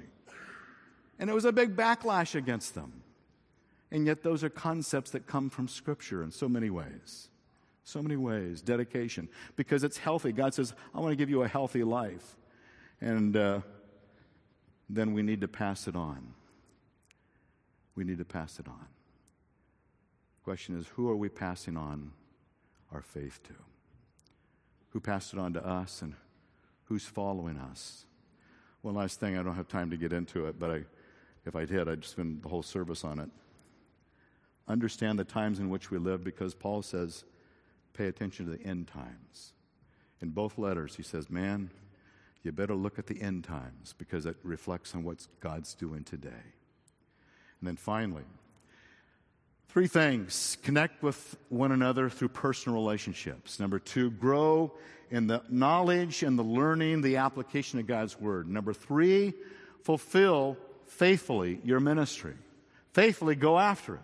And 1.20 1.30
it 1.30 1.34
was 1.34 1.46
a 1.46 1.52
big 1.52 1.76
backlash 1.76 2.36
against 2.36 2.74
them. 2.74 3.04
And 3.92 4.06
yet, 4.06 4.24
those 4.24 4.44
are 4.44 4.50
concepts 4.50 5.12
that 5.12 5.28
come 5.28 5.50
from 5.50 5.68
Scripture 5.68 6.24
in 6.24 6.32
so 6.32 6.48
many 6.48 6.70
ways. 6.70 7.30
So 7.84 8.02
many 8.02 8.15
ways. 8.15 8.62
Dedication. 8.62 9.28
Because 9.56 9.84
it's 9.84 9.98
healthy. 9.98 10.32
God 10.32 10.54
says, 10.54 10.74
I 10.94 11.00
want 11.00 11.12
to 11.12 11.15
give 11.15 11.30
you 11.30 11.42
a 11.42 11.48
healthy 11.48 11.84
life. 11.84 12.38
And 13.02 13.36
uh, 13.36 13.62
then 14.89 15.13
we 15.13 15.24
need 15.24 15.42
to 15.42 15.48
pass 15.48 15.88
it 15.88 15.96
on. 15.96 16.34
We 17.96 18.04
need 18.04 18.20
to 18.20 18.26
pass 18.26 18.60
it 18.60 18.68
on 18.68 18.88
question 20.49 20.79
is 20.79 20.88
who 20.95 21.07
are 21.07 21.15
we 21.15 21.29
passing 21.29 21.77
on 21.77 22.09
our 22.91 23.03
faith 23.03 23.39
to? 23.43 23.53
Who 24.89 24.99
passed 24.99 25.31
it 25.31 25.38
on 25.38 25.53
to 25.53 25.63
us 25.63 26.01
and 26.01 26.15
who's 26.85 27.05
following 27.05 27.59
us? 27.59 28.07
One 28.81 28.95
last 28.95 29.19
thing, 29.19 29.38
I 29.38 29.43
don't 29.43 29.53
have 29.53 29.67
time 29.67 29.91
to 29.91 29.95
get 29.95 30.12
into 30.12 30.47
it, 30.47 30.57
but 30.57 30.71
I, 30.71 30.85
if 31.45 31.55
I 31.55 31.65
did, 31.65 31.88
I'd 31.88 32.03
spend 32.03 32.41
the 32.41 32.49
whole 32.49 32.63
service 32.63 33.03
on 33.03 33.19
it. 33.19 33.29
Understand 34.67 35.19
the 35.19 35.23
times 35.23 35.59
in 35.59 35.69
which 35.69 35.91
we 35.91 35.99
live 35.99 36.23
because 36.23 36.55
Paul 36.55 36.81
says, 36.81 37.25
pay 37.93 38.07
attention 38.07 38.47
to 38.47 38.51
the 38.51 38.63
end 38.63 38.88
times. 38.88 39.53
In 40.19 40.29
both 40.29 40.57
letters, 40.57 40.95
he 40.95 41.03
says, 41.03 41.29
man, 41.29 41.69
you 42.41 42.51
better 42.51 42.73
look 42.73 42.97
at 42.97 43.05
the 43.05 43.21
end 43.21 43.43
times 43.43 43.93
because 43.99 44.25
it 44.25 44.38
reflects 44.41 44.95
on 44.95 45.03
what 45.03 45.27
God's 45.41 45.75
doing 45.75 46.03
today. 46.03 46.55
And 47.59 47.67
then 47.67 47.75
finally, 47.75 48.25
Three 49.69 49.88
things 49.88 50.58
connect 50.63 51.03
with 51.03 51.38
one 51.49 51.71
another 51.71 52.10
through 52.10 52.29
personal 52.29 52.79
relationships. 52.79 53.60
Number 53.60 53.77
two, 53.77 54.10
grow 54.10 54.73
in 55.12 55.27
the 55.27 55.43
knowledge 55.47 56.23
and 56.23 56.38
the 56.39 56.43
learning, 56.43 57.01
the 57.01 57.17
application 57.17 57.77
of 57.77 57.86
God's 57.86 58.19
word. 58.19 58.49
Number 58.49 58.73
three, 58.73 59.34
fulfill 59.84 60.58
faithfully 60.88 61.60
your 61.63 61.79
ministry. 61.79 62.34
Faithfully 62.93 63.36
go 63.36 63.60
after 63.60 63.95
it. 63.95 64.01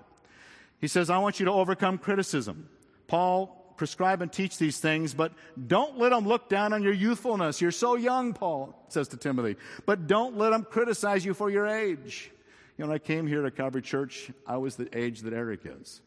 He 0.82 0.88
says, 0.88 1.10
I 1.10 1.18
want 1.18 1.40
you 1.40 1.48
to 1.48 1.52
overcome 1.52 1.98
criticism. 1.98 2.70
Paul 3.08 3.74
prescribe 3.76 4.22
and 4.22 4.32
teach 4.32 4.60
these 4.60 4.80
things, 4.80 5.16
but 5.16 5.34
don't 5.68 5.98
let 5.98 6.10
them 6.10 6.28
look 6.28 6.48
down 6.48 6.74
on 6.74 6.84
your 6.84 6.94
youthfulness. 6.94 7.60
You're 7.60 7.72
so 7.72 7.96
young, 7.96 8.34
Paul 8.34 8.86
says 8.90 9.08
to 9.10 9.18
Timothy. 9.18 9.56
But 9.88 10.06
don't 10.06 10.38
let 10.38 10.52
them 10.52 10.64
criticize 10.64 11.26
you 11.26 11.34
for 11.34 11.50
your 11.50 11.66
age. 11.66 12.30
You 12.78 12.84
know, 12.84 12.90
when 12.90 12.96
I 12.96 13.00
came 13.00 13.26
here 13.26 13.42
to 13.42 13.52
Calvary 13.52 13.82
Church, 13.82 14.32
I 14.46 14.58
was 14.58 14.76
the 14.76 14.90
age 14.98 15.22
that 15.22 15.32
Eric 15.32 15.62
is. 15.64 16.02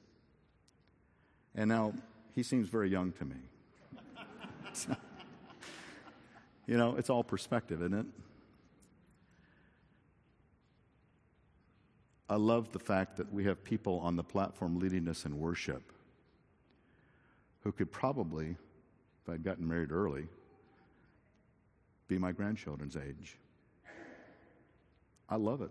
And 1.54 1.68
now 1.68 1.94
he 2.34 2.42
seems 2.42 2.68
very 2.68 2.90
young 2.90 3.12
to 3.12 3.24
me. 3.24 3.36
you 6.66 6.76
know, 6.76 6.96
it's 6.96 7.08
all 7.08 7.24
perspective, 7.24 7.80
isn't 7.80 7.94
it? 7.94 8.06
I 12.28 12.36
love 12.36 12.70
the 12.72 12.78
fact 12.78 13.16
that 13.16 13.32
we 13.32 13.44
have 13.44 13.64
people 13.64 14.00
on 14.00 14.16
the 14.16 14.22
platform 14.22 14.78
leading 14.78 15.08
us 15.08 15.24
in 15.24 15.38
worship 15.38 15.90
who 17.60 17.72
could 17.72 17.90
probably, 17.90 18.56
if 19.22 19.32
I'd 19.32 19.42
gotten 19.42 19.66
married 19.66 19.90
early, 19.90 20.28
be 22.08 22.18
my 22.18 22.32
grandchildren's 22.32 22.96
age. 22.96 23.38
I 25.30 25.36
love 25.36 25.62
it. 25.62 25.70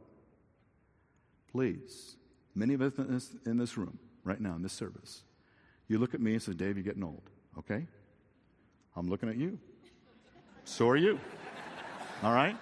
Please, 1.51 2.15
many 2.55 2.73
of 2.73 2.81
us 2.81 3.31
in 3.45 3.57
this, 3.57 3.77
room 3.77 3.99
right 4.23 4.39
now 4.39 4.55
in 4.55 4.61
this 4.61 4.73
service, 4.73 5.23
you 5.87 5.97
look 5.97 6.13
at 6.13 6.21
me 6.21 6.33
and 6.33 6.41
say, 6.41 6.53
Dave, 6.53 6.77
you're 6.77 6.83
getting 6.83 7.03
old, 7.03 7.29
okay? 7.57 7.85
I'm 8.95 9.09
looking 9.09 9.29
at 9.29 9.37
you. 9.37 9.57
So 10.65 10.89
are 10.89 10.97
you. 10.97 11.19
All 12.23 12.33
right? 12.33 12.57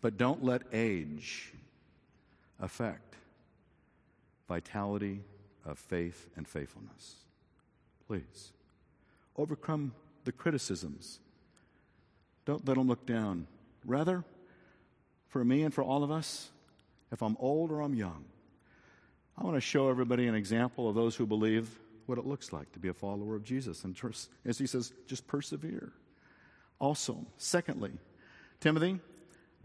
But 0.00 0.16
don't 0.16 0.44
let 0.44 0.62
age 0.72 1.52
affect 2.60 3.16
vitality 4.48 5.20
of 5.64 5.78
faith 5.78 6.28
and 6.36 6.46
faithfulness. 6.46 7.16
Please. 8.06 8.52
Overcome 9.36 9.92
the 10.24 10.32
criticisms. 10.32 11.18
Don't 12.44 12.66
let 12.66 12.76
them 12.76 12.86
look 12.86 13.04
down. 13.04 13.46
Rather, 13.84 14.24
for 15.36 15.44
me 15.44 15.64
and 15.64 15.74
for 15.74 15.84
all 15.84 16.02
of 16.02 16.10
us, 16.10 16.48
if 17.12 17.20
I'm 17.20 17.36
old 17.38 17.70
or 17.70 17.82
I'm 17.82 17.92
young, 17.92 18.24
I 19.36 19.44
want 19.44 19.54
to 19.54 19.60
show 19.60 19.90
everybody 19.90 20.28
an 20.28 20.34
example 20.34 20.88
of 20.88 20.94
those 20.94 21.14
who 21.14 21.26
believe 21.26 21.68
what 22.06 22.16
it 22.16 22.24
looks 22.24 22.54
like 22.54 22.72
to 22.72 22.78
be 22.78 22.88
a 22.88 22.94
follower 22.94 23.36
of 23.36 23.44
Jesus. 23.44 23.84
And 23.84 23.94
as 24.46 24.56
he 24.56 24.66
says, 24.66 24.94
just 25.06 25.26
persevere. 25.26 25.92
Also, 26.78 27.26
secondly, 27.36 27.92
Timothy, 28.60 28.98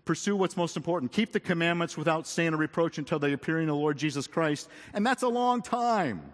pursue 0.04 0.36
what's 0.36 0.58
most 0.58 0.76
important. 0.76 1.14
Keep 1.14 1.32
the 1.32 1.40
commandments 1.40 1.96
without 1.96 2.28
stain 2.28 2.54
or 2.54 2.58
reproach 2.58 2.98
until 2.98 3.20
the 3.20 3.32
appearing 3.32 3.70
of 3.70 3.76
the 3.76 3.82
Lord 3.82 3.98
Jesus 3.98 4.28
Christ. 4.28 4.68
And 4.94 5.08
that's 5.08 5.24
a 5.24 5.30
long 5.30 5.62
time. 5.62 6.34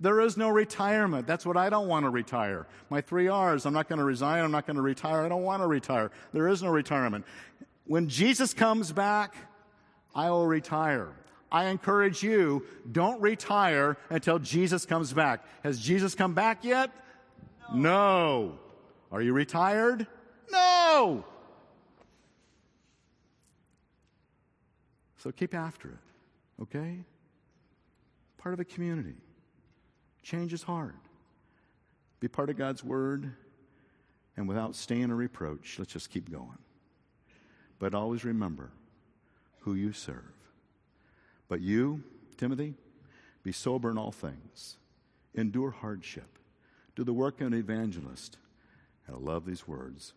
There 0.00 0.20
is 0.20 0.36
no 0.36 0.50
retirement. 0.50 1.26
That's 1.26 1.46
what 1.46 1.56
I 1.56 1.70
don't 1.70 1.88
want 1.88 2.04
to 2.04 2.10
retire. 2.10 2.66
My 2.90 3.00
three 3.00 3.28
R's 3.28 3.64
I'm 3.64 3.72
not 3.72 3.88
going 3.88 4.00
to 4.00 4.04
resign. 4.04 4.44
I'm 4.44 4.50
not 4.50 4.66
going 4.66 4.76
to 4.76 4.82
retire. 4.82 5.24
I 5.24 5.30
don't 5.30 5.44
want 5.44 5.62
to 5.62 5.66
retire. 5.66 6.10
There 6.34 6.46
is 6.46 6.62
no 6.62 6.68
retirement. 6.68 7.24
When 7.86 8.08
Jesus 8.08 8.54
comes 8.54 8.92
back, 8.92 9.34
I 10.14 10.30
will 10.30 10.46
retire. 10.46 11.12
I 11.52 11.66
encourage 11.66 12.22
you, 12.22 12.64
don't 12.90 13.20
retire 13.20 13.96
until 14.10 14.38
Jesus 14.38 14.86
comes 14.86 15.12
back. 15.12 15.44
Has 15.62 15.78
Jesus 15.78 16.14
come 16.14 16.34
back 16.34 16.64
yet? 16.64 16.90
No. 17.72 17.80
no. 17.80 18.58
Are 19.12 19.22
you 19.22 19.32
retired? 19.32 20.06
No. 20.50 21.24
So 25.18 25.30
keep 25.30 25.54
after 25.54 25.88
it, 25.88 26.62
okay? 26.62 26.98
Part 28.36 28.52
of 28.52 28.60
a 28.60 28.64
community. 28.64 29.14
Change 30.22 30.52
is 30.52 30.62
hard. 30.62 30.96
Be 32.20 32.28
part 32.28 32.50
of 32.50 32.56
God's 32.56 32.82
Word, 32.82 33.32
and 34.36 34.48
without 34.48 34.74
stain 34.74 35.10
or 35.10 35.16
reproach, 35.16 35.76
let's 35.78 35.92
just 35.92 36.10
keep 36.10 36.30
going. 36.30 36.58
But 37.78 37.94
always 37.94 38.24
remember 38.24 38.70
who 39.60 39.74
you 39.74 39.92
serve. 39.92 40.34
But 41.48 41.60
you, 41.60 42.02
Timothy, 42.36 42.74
be 43.42 43.52
sober 43.52 43.90
in 43.90 43.98
all 43.98 44.12
things, 44.12 44.78
endure 45.34 45.70
hardship, 45.70 46.38
do 46.96 47.04
the 47.04 47.12
work 47.12 47.40
of 47.40 47.48
an 47.48 47.54
evangelist. 47.54 48.38
And 49.06 49.16
I 49.16 49.18
love 49.18 49.44
these 49.44 49.68
words 49.68 50.14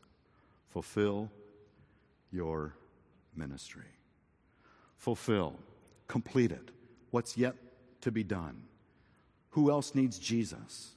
fulfill 0.70 1.30
your 2.32 2.74
ministry. 3.36 3.90
Fulfill, 4.98 5.58
complete 6.08 6.52
it. 6.52 6.72
What's 7.12 7.38
yet 7.38 7.56
to 8.02 8.12
be 8.12 8.24
done? 8.24 8.64
Who 9.52 9.72
else 9.72 9.96
needs 9.96 10.20
Jesus? 10.20 10.94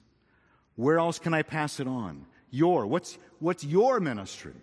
Where 0.76 0.98
else 0.98 1.18
can 1.18 1.34
I 1.34 1.42
pass 1.42 1.80
it 1.80 1.86
on? 1.86 2.26
Your. 2.50 2.86
What's, 2.86 3.18
what's 3.38 3.64
your 3.64 4.00
ministry? 4.00 4.54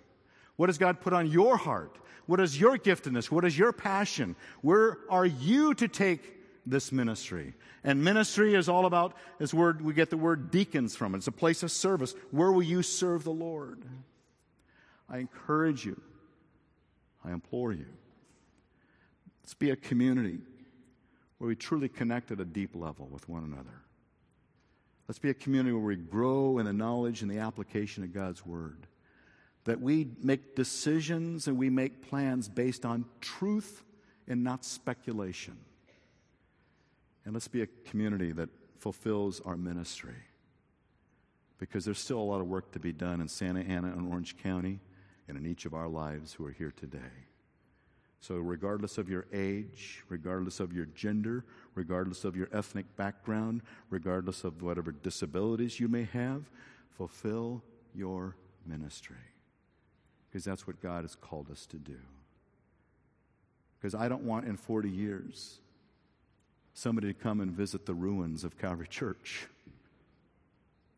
What 0.57 0.69
has 0.69 0.77
God 0.77 0.99
put 0.99 1.13
on 1.13 1.27
your 1.31 1.55
heart? 1.55 1.97
What 2.25 2.41
is 2.41 2.59
your 2.59 2.77
giftedness? 2.77 3.31
What 3.31 3.45
is 3.45 3.57
your 3.57 3.71
passion? 3.71 4.35
Where 4.61 4.97
are 5.09 5.25
you 5.25 5.73
to 5.75 5.87
take 5.87 6.35
this 6.65 6.91
ministry? 6.91 7.53
And 7.83 8.03
ministry 8.03 8.53
is 8.53 8.67
all 8.67 8.85
about, 8.85 9.13
this 9.39 9.53
word, 9.53 9.81
we 9.81 9.93
get 9.93 10.09
the 10.09 10.17
word 10.17 10.51
deacons 10.51 10.95
from 10.95 11.13
it. 11.13 11.19
It's 11.19 11.27
a 11.27 11.31
place 11.31 11.63
of 11.63 11.71
service. 11.71 12.13
Where 12.31 12.51
will 12.51 12.63
you 12.63 12.83
serve 12.83 13.23
the 13.23 13.31
Lord? 13.31 13.81
I 15.09 15.19
encourage 15.19 15.85
you. 15.85 16.01
I 17.23 17.31
implore 17.31 17.71
you. 17.71 17.85
Let's 19.43 19.53
be 19.53 19.69
a 19.69 19.77
community 19.77 20.39
where 21.37 21.47
we 21.47 21.55
truly 21.55 21.87
connect 21.87 22.31
at 22.31 22.41
a 22.41 22.45
deep 22.45 22.75
level 22.75 23.07
with 23.07 23.29
one 23.29 23.43
another. 23.43 23.83
Let's 25.07 25.19
be 25.19 25.29
a 25.29 25.33
community 25.33 25.71
where 25.71 25.85
we 25.85 25.95
grow 25.95 26.57
in 26.57 26.65
the 26.65 26.73
knowledge 26.73 27.21
and 27.21 27.31
the 27.31 27.39
application 27.39 28.03
of 28.03 28.13
God's 28.13 28.45
Word 28.45 28.87
that 29.67 29.81
we 29.81 30.07
make 30.23 30.55
decisions 30.55 31.49
and 31.49 31.57
we 31.57 31.69
make 31.69 32.01
plans 32.07 32.47
based 32.47 32.85
on 32.85 33.03
truth 33.19 33.83
and 34.25 34.41
not 34.41 34.63
speculation. 34.63 35.57
And 37.25 37.33
let's 37.33 37.49
be 37.49 37.63
a 37.63 37.67
community 37.85 38.31
that 38.31 38.47
fulfills 38.79 39.41
our 39.41 39.57
ministry. 39.57 40.15
Because 41.59 41.83
there's 41.83 41.99
still 41.99 42.19
a 42.19 42.23
lot 42.23 42.39
of 42.39 42.47
work 42.47 42.71
to 42.71 42.79
be 42.79 42.93
done 42.93 43.19
in 43.19 43.27
Santa 43.27 43.59
Ana 43.59 43.87
and 43.87 44.09
Orange 44.09 44.37
County 44.37 44.79
and 45.27 45.37
in 45.37 45.45
each 45.45 45.65
of 45.65 45.73
our 45.73 45.89
lives 45.89 46.31
who 46.31 46.45
are 46.45 46.51
here 46.51 46.71
today. 46.71 47.27
So, 48.21 48.35
regardless 48.35 48.97
of 48.97 49.09
your 49.09 49.25
age, 49.33 50.01
regardless 50.07 50.61
of 50.61 50.71
your 50.71 50.85
gender, 50.85 51.43
regardless 51.75 52.23
of 52.23 52.37
your 52.37 52.47
ethnic 52.53 52.95
background, 52.95 53.63
regardless 53.89 54.45
of 54.45 54.61
whatever 54.61 54.93
disabilities 54.93 55.77
you 55.77 55.89
may 55.89 56.05
have, 56.05 56.49
fulfill 56.95 57.61
your 57.93 58.37
ministry 58.65 59.17
because 60.29 60.43
that's 60.43 60.67
what 60.67 60.81
God 60.81 61.03
has 61.03 61.15
called 61.15 61.49
us 61.51 61.65
to 61.67 61.77
do. 61.77 61.97
Because 63.79 63.95
I 63.95 64.07
don't 64.07 64.23
want 64.23 64.47
in 64.47 64.57
40 64.57 64.89
years 64.89 65.59
somebody 66.73 67.07
to 67.07 67.13
come 67.13 67.39
and 67.39 67.51
visit 67.51 67.85
the 67.85 67.93
ruins 67.93 68.43
of 68.43 68.57
Calvary 68.57 68.87
Church 68.87 69.47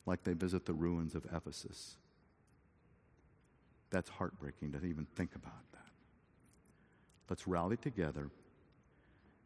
like 0.05 0.23
they 0.23 0.33
visit 0.33 0.65
the 0.65 0.73
ruins 0.73 1.15
of 1.15 1.25
Ephesus. 1.33 1.97
That's 3.91 4.09
heartbreaking 4.09 4.71
to 4.73 4.77
even 4.85 5.05
think 5.15 5.35
about 5.35 5.71
that. 5.73 5.79
Let's 7.29 7.47
rally 7.47 7.77
together 7.77 8.29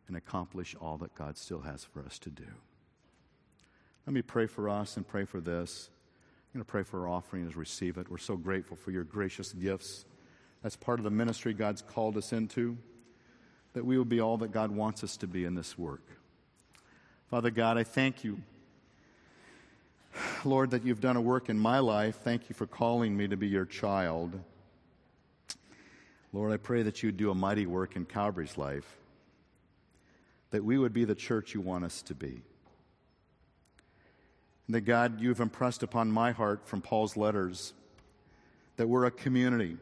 and 0.08 0.18
accomplish 0.18 0.76
all 0.80 0.98
that 1.00 1.16
God 1.16 1.38
still 1.38 1.62
has 1.62 1.84
for 1.84 2.02
us 2.04 2.20
to 2.20 2.30
do. 2.30 2.48
Let 4.06 4.14
me 4.14 4.22
pray 4.22 4.48
for 4.48 4.70
us 4.70 4.98
and 4.98 5.08
pray 5.08 5.26
for 5.26 5.40
this. 5.40 5.90
I'm 6.54 6.60
going 6.60 6.66
to 6.66 6.72
pray 6.72 6.84
for 6.84 7.02
our 7.02 7.08
offering 7.08 7.48
as 7.48 7.56
receive 7.56 7.98
it. 7.98 8.12
We're 8.12 8.20
so 8.20 8.38
grateful 8.38 8.78
for 8.78 8.92
your 8.92 9.04
gracious 9.04 9.54
gifts. 9.54 10.06
That's 10.62 10.76
part 10.76 11.00
of 11.00 11.04
the 11.04 11.10
ministry 11.10 11.52
God's 11.52 11.82
called 11.82 12.16
us 12.16 12.32
into, 12.32 12.78
that 13.74 13.84
we 13.84 13.98
will 13.98 14.06
be 14.06 14.20
all 14.20 14.38
that 14.38 14.52
God 14.52 14.70
wants 14.70 15.04
us 15.04 15.18
to 15.18 15.28
be 15.28 15.46
in 15.46 15.56
this 15.56 15.80
work. 15.80 16.04
Father 17.32 17.50
God, 17.50 17.80
I 17.80 17.84
thank 17.84 18.24
you. 18.24 18.40
Lord, 20.46 20.70
that 20.70 20.86
you've 20.86 21.02
done 21.02 21.18
a 21.18 21.22
work 21.22 21.50
in 21.50 21.58
my 21.58 21.80
life. 21.80 22.18
Thank 22.18 22.50
you 22.50 22.54
for 22.54 22.68
calling 22.68 23.18
me 23.18 23.28
to 23.28 23.36
be 23.36 23.48
your 23.48 23.66
child. 23.66 24.40
Lord, 26.34 26.52
I 26.52 26.58
pray 26.58 26.84
that 26.84 27.02
you 27.02 27.08
would 27.08 27.18
do 27.18 27.32
a 27.32 27.36
mighty 27.36 27.66
work 27.66 27.96
in 27.96 28.06
Calvary's 28.06 28.60
life, 28.60 28.98
that 30.52 30.64
we 30.64 30.78
would 30.78 30.94
be 30.94 31.04
the 31.04 31.16
church 31.16 31.56
you 31.56 31.62
want 31.62 31.84
us 31.84 32.04
to 32.04 32.14
be 32.14 32.44
that 34.74 34.82
God, 34.82 35.22
you've 35.22 35.40
impressed 35.40 35.84
upon 35.84 36.12
my 36.12 36.32
heart 36.32 36.68
from 36.68 36.82
Paul's 36.82 37.18
letters 37.18 37.74
that 38.78 38.88
we're 38.88 39.06
a 39.06 39.12
community 39.12 39.78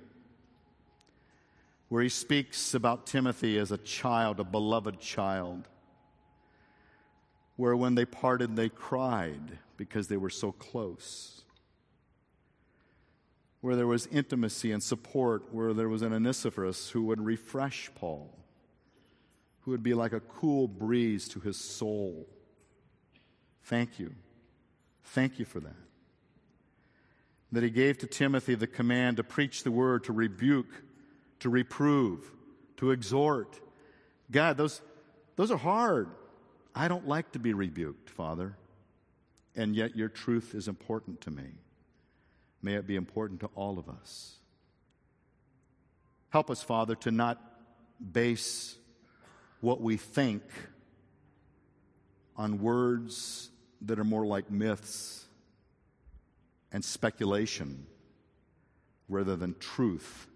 where 1.90 2.02
he 2.02 2.10
speaks 2.10 2.74
about 2.74 3.06
Timothy 3.06 3.58
as 3.58 3.72
a 3.72 3.78
child, 3.78 4.40
a 4.40 4.46
beloved 4.46 5.00
child, 5.00 5.68
where 7.58 7.76
when 7.76 7.96
they 7.96 8.06
parted, 8.06 8.56
they 8.56 8.70
cried 8.70 9.60
because 9.76 10.08
they 10.08 10.16
were 10.16 10.30
so 10.30 10.54
close, 10.54 11.44
where 13.60 13.76
there 13.76 13.88
was 13.88 14.08
intimacy 14.08 14.72
and 14.72 14.82
support, 14.82 15.54
where 15.54 15.74
there 15.74 15.90
was 15.90 16.02
an 16.02 16.14
Onesiphorus 16.14 16.92
who 16.92 17.04
would 17.04 17.20
refresh 17.20 17.90
Paul, 17.94 18.34
who 19.62 19.72
would 19.72 19.84
be 19.84 19.94
like 19.94 20.14
a 20.14 20.22
cool 20.22 20.70
breeze 20.70 21.28
to 21.28 21.42
his 21.42 21.58
soul. 21.58 22.26
Thank 23.64 24.00
you. 24.00 24.16
Thank 25.06 25.40
you 25.40 25.46
for 25.46 25.60
that. 25.60 25.76
That 27.52 27.64
he 27.64 27.70
gave 27.70 27.98
to 28.00 28.08
Timothy 28.08 28.56
the 28.56 28.68
command 28.68 29.18
to 29.18 29.24
preach 29.24 29.64
the 29.64 29.72
word, 29.72 30.06
to 30.06 30.14
rebuke, 30.14 30.72
to 31.40 31.50
reprove, 31.50 32.32
to 32.78 32.92
exhort. 32.92 33.60
God, 34.32 34.58
those, 34.58 34.82
those 35.36 35.52
are 35.52 35.58
hard. 35.58 36.10
I 36.74 36.88
don't 36.88 37.08
like 37.08 37.34
to 37.34 37.40
be 37.40 37.54
rebuked, 37.54 38.10
Father. 38.10 38.56
And 39.56 39.76
yet 39.76 39.96
your 39.96 40.08
truth 40.08 40.56
is 40.56 40.68
important 40.70 41.22
to 41.22 41.32
me. 41.32 41.44
May 42.62 42.76
it 42.76 42.88
be 42.88 42.96
important 42.96 43.42
to 43.42 43.50
all 43.56 43.78
of 43.78 43.90
us. 43.90 44.36
Help 46.30 46.50
us, 46.50 46.64
Father, 46.64 46.96
to 46.96 47.12
not 47.12 47.42
base 48.14 48.78
what 49.60 49.82
we 49.82 49.98
think 49.98 50.44
on 52.38 52.62
words 52.62 53.51
that 53.82 54.00
are 54.00 54.04
more 54.04 54.26
like 54.26 54.50
myths 54.52 55.26
and 56.72 56.84
speculation 56.84 57.86
rather 59.10 59.36
than 59.36 59.56
truth 59.60 60.28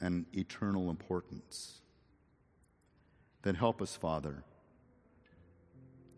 and 0.00 0.26
eternal 0.32 0.90
importance. 0.90 1.80
Then 3.42 3.54
help 3.54 3.82
us, 3.82 3.94
Father, 3.94 4.42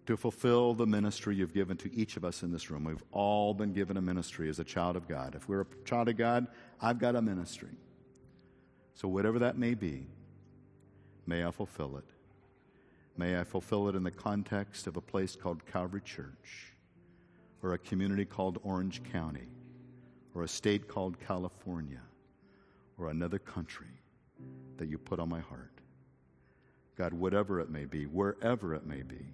to 0.06 0.16
fulfill 0.16 0.74
the 0.74 0.86
ministry 0.86 1.34
you've 1.34 1.54
given 1.54 1.76
to 1.78 1.92
each 1.94 2.16
of 2.16 2.24
us 2.24 2.42
in 2.42 2.52
this 2.52 2.70
room. 2.70 2.84
We've 2.84 3.02
all 3.10 3.54
been 3.54 3.72
given 3.72 3.96
a 3.96 4.00
ministry 4.00 4.48
as 4.48 4.60
a 4.60 4.64
child 4.64 4.96
of 4.96 5.08
God. 5.08 5.34
If 5.34 5.48
we're 5.48 5.62
a 5.62 5.66
child 5.84 6.08
of 6.08 6.16
God, 6.16 6.46
I've 6.80 6.98
got 6.98 7.16
a 7.16 7.22
ministry. 7.22 7.76
So, 8.94 9.08
whatever 9.08 9.40
that 9.40 9.58
may 9.58 9.74
be, 9.74 10.06
may 11.26 11.44
I 11.44 11.50
fulfill 11.50 11.96
it. 11.96 12.04
May 13.18 13.38
I 13.38 13.44
fulfill 13.44 13.88
it 13.88 13.94
in 13.94 14.02
the 14.02 14.10
context 14.10 14.86
of 14.86 14.98
a 14.98 15.00
place 15.00 15.36
called 15.36 15.64
Calvary 15.64 16.02
Church, 16.02 16.74
or 17.62 17.72
a 17.72 17.78
community 17.78 18.26
called 18.26 18.58
Orange 18.62 19.02
County, 19.10 19.48
or 20.34 20.42
a 20.42 20.48
state 20.48 20.86
called 20.86 21.18
California, 21.18 22.02
or 22.98 23.08
another 23.08 23.38
country 23.38 23.86
that 24.76 24.88
you 24.88 24.98
put 24.98 25.18
on 25.18 25.30
my 25.30 25.40
heart. 25.40 25.72
God, 26.96 27.14
whatever 27.14 27.58
it 27.58 27.70
may 27.70 27.86
be, 27.86 28.04
wherever 28.04 28.74
it 28.74 28.86
may 28.86 29.02
be, 29.02 29.26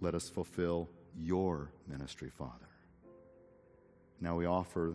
let 0.00 0.14
us 0.14 0.30
fulfill 0.30 0.88
your 1.14 1.72
ministry, 1.86 2.30
Father. 2.30 2.68
Now 4.22 4.36
we 4.36 4.46
offer 4.46 4.94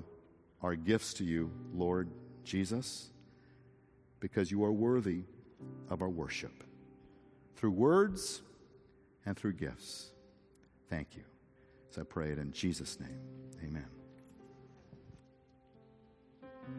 our 0.63 0.75
gifts 0.75 1.13
to 1.15 1.23
you, 1.23 1.51
Lord 1.75 2.09
Jesus, 2.43 3.09
because 4.19 4.49
you 4.49 4.63
are 4.63 4.71
worthy 4.71 5.21
of 5.91 6.01
our 6.01 6.09
worship 6.09 6.63
through 7.55 7.71
words 7.71 8.41
and 9.25 9.37
through 9.37 9.53
gifts. 9.53 10.11
Thank 10.89 11.15
you. 11.15 11.23
As 11.89 11.97
I 11.97 12.03
pray 12.03 12.31
it 12.31 12.37
in 12.37 12.51
Jesus' 12.51 12.99
name, 12.99 13.19
amen. 13.63 14.04